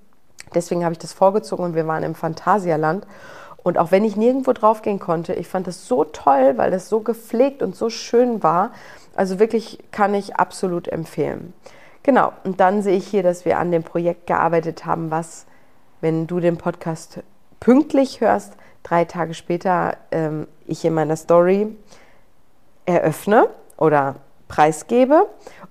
Deswegen 0.56 0.84
habe 0.84 0.94
ich 0.94 1.00
das 1.00 1.14
vorgezogen 1.14 1.66
und 1.66 1.76
wir 1.76 1.86
waren 1.86 2.04
im 2.04 2.16
Phantasialand. 2.16 3.06
Und 3.64 3.78
auch 3.78 3.92
wenn 3.92 4.06
ich 4.06 4.16
nirgendwo 4.16 4.54
draufgehen 4.54 5.00
konnte, 5.00 5.34
ich 5.34 5.48
fand 5.48 5.68
das 5.68 5.88
so 5.88 6.04
toll, 6.06 6.54
weil 6.58 6.72
das 6.72 6.90
so 6.90 7.02
gepflegt 7.02 7.62
und 7.62 7.76
so 7.76 7.90
schön 7.90 8.42
war. 8.42 8.72
Also 9.16 9.40
wirklich 9.40 9.80
kann 9.92 10.14
ich 10.14 10.36
absolut 10.36 10.88
empfehlen. 10.88 11.54
Genau, 12.04 12.32
und 12.44 12.60
dann 12.60 12.82
sehe 12.82 12.98
ich 12.98 13.08
hier, 13.08 13.24
dass 13.24 13.46
wir 13.46 13.60
an 13.60 13.72
dem 13.72 13.84
Projekt 13.84 14.28
gearbeitet 14.28 14.86
haben, 14.86 15.12
was, 15.12 15.46
wenn 16.02 16.28
du 16.28 16.40
den 16.40 16.58
Podcast 16.58 17.20
pünktlich 17.60 18.22
hörst, 18.22 18.54
drei 18.84 19.06
Tage 19.06 19.34
später 19.34 19.98
ähm, 20.12 20.48
ich 20.66 20.86
in 20.86 20.94
meiner 20.94 21.18
Story 21.18 21.76
eröffne 22.86 23.50
oder 23.78 24.16
preisgebe. 24.48 25.28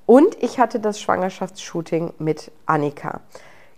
Und 0.07 0.41
ich 0.43 0.59
hatte 0.59 0.81
das 0.81 1.01
Schwangerschaftsshooting 1.01 2.13
mit 2.19 2.51
Annika. 2.67 3.21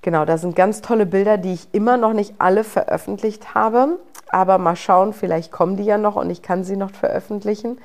Genau, 0.03 0.25
da 0.25 0.39
sind 0.39 0.57
ganz 0.57 0.81
tolle 0.81 1.05
Bilder, 1.05 1.37
die 1.37 1.53
ich 1.53 1.69
immer 1.73 1.97
noch 1.97 2.13
nicht 2.13 2.35
alle 2.39 2.65
veröffentlicht 2.65 3.55
habe. 3.55 3.99
Aber 4.29 4.59
mal 4.59 4.77
schauen, 4.77 5.13
vielleicht 5.13 5.53
kommen 5.53 5.77
die 5.77 5.85
ja 5.85 5.99
noch 5.99 6.17
und 6.17 6.31
ich 6.31 6.43
kann 6.43 6.65
sie 6.65 6.77
noch 6.77 6.91
veröffentlichen. 6.91 7.79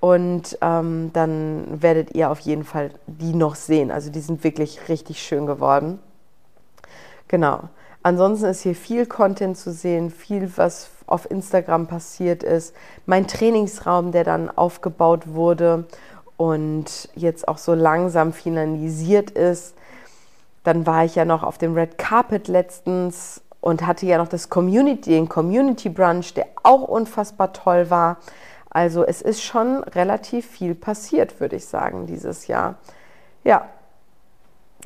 Und 0.00 0.58
ähm, 0.60 1.10
dann 1.12 1.82
werdet 1.82 2.14
ihr 2.14 2.30
auf 2.30 2.40
jeden 2.40 2.64
Fall 2.64 2.90
die 3.06 3.34
noch 3.34 3.54
sehen. 3.54 3.90
Also 3.90 4.10
die 4.10 4.20
sind 4.20 4.44
wirklich 4.44 4.88
richtig 4.88 5.22
schön 5.22 5.46
geworden. 5.46 5.98
Genau. 7.28 7.60
Ansonsten 8.02 8.46
ist 8.46 8.60
hier 8.60 8.74
viel 8.74 9.06
Content 9.06 9.56
zu 9.56 9.72
sehen, 9.72 10.10
viel, 10.10 10.52
was 10.56 10.90
auf 11.06 11.28
Instagram 11.30 11.86
passiert 11.86 12.42
ist. 12.42 12.74
Mein 13.06 13.26
Trainingsraum, 13.26 14.12
der 14.12 14.24
dann 14.24 14.50
aufgebaut 14.50 15.22
wurde 15.26 15.86
und 16.36 17.08
jetzt 17.14 17.48
auch 17.48 17.58
so 17.58 17.74
langsam 17.74 18.32
finalisiert 18.32 19.30
ist. 19.30 19.75
Dann 20.66 20.84
war 20.84 21.04
ich 21.04 21.14
ja 21.14 21.24
noch 21.24 21.44
auf 21.44 21.58
dem 21.58 21.74
Red 21.74 21.96
Carpet 21.96 22.48
letztens 22.48 23.40
und 23.60 23.86
hatte 23.86 24.04
ja 24.04 24.18
noch 24.18 24.26
das 24.26 24.50
Community, 24.50 25.10
den 25.10 25.28
Community 25.28 25.88
Brunch, 25.88 26.34
der 26.34 26.48
auch 26.64 26.82
unfassbar 26.82 27.52
toll 27.52 27.88
war. 27.88 28.16
Also 28.68 29.04
es 29.04 29.22
ist 29.22 29.44
schon 29.44 29.84
relativ 29.84 30.44
viel 30.44 30.74
passiert, 30.74 31.38
würde 31.38 31.54
ich 31.54 31.66
sagen, 31.66 32.06
dieses 32.06 32.48
Jahr. 32.48 32.78
Ja, 33.44 33.68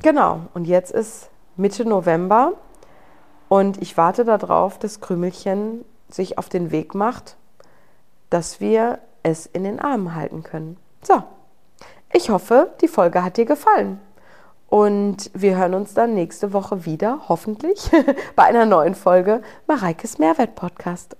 genau. 0.03 0.41
Und 0.53 0.65
jetzt 0.65 0.91
ist 0.91 1.31
Mitte 1.55 1.83
November 1.83 2.53
und 3.49 3.81
ich 3.81 3.97
warte 3.97 4.23
darauf, 4.23 4.77
dass 4.77 5.01
Krümelchen 5.01 5.83
sich 6.09 6.37
auf 6.37 6.47
den 6.47 6.69
Weg 6.69 6.93
macht, 6.93 7.37
dass 8.29 8.59
wir 8.59 8.99
es 9.23 9.47
in 9.47 9.63
den 9.63 9.79
Armen 9.79 10.13
halten 10.13 10.43
können. 10.43 10.77
So, 11.01 11.23
ich 12.13 12.29
hoffe, 12.29 12.69
die 12.81 12.87
Folge 12.87 13.23
hat 13.23 13.37
dir 13.37 13.45
gefallen. 13.45 13.99
Und 14.71 15.29
wir 15.33 15.57
hören 15.57 15.73
uns 15.73 15.93
dann 15.93 16.13
nächste 16.13 16.53
Woche 16.53 16.85
wieder, 16.85 17.23
hoffentlich, 17.27 17.91
bei 18.37 18.43
einer 18.43 18.65
neuen 18.65 18.95
Folge 18.95 19.41
Mareikes 19.67 20.17
Mehrwert 20.17 20.55
Podcast. 20.55 21.17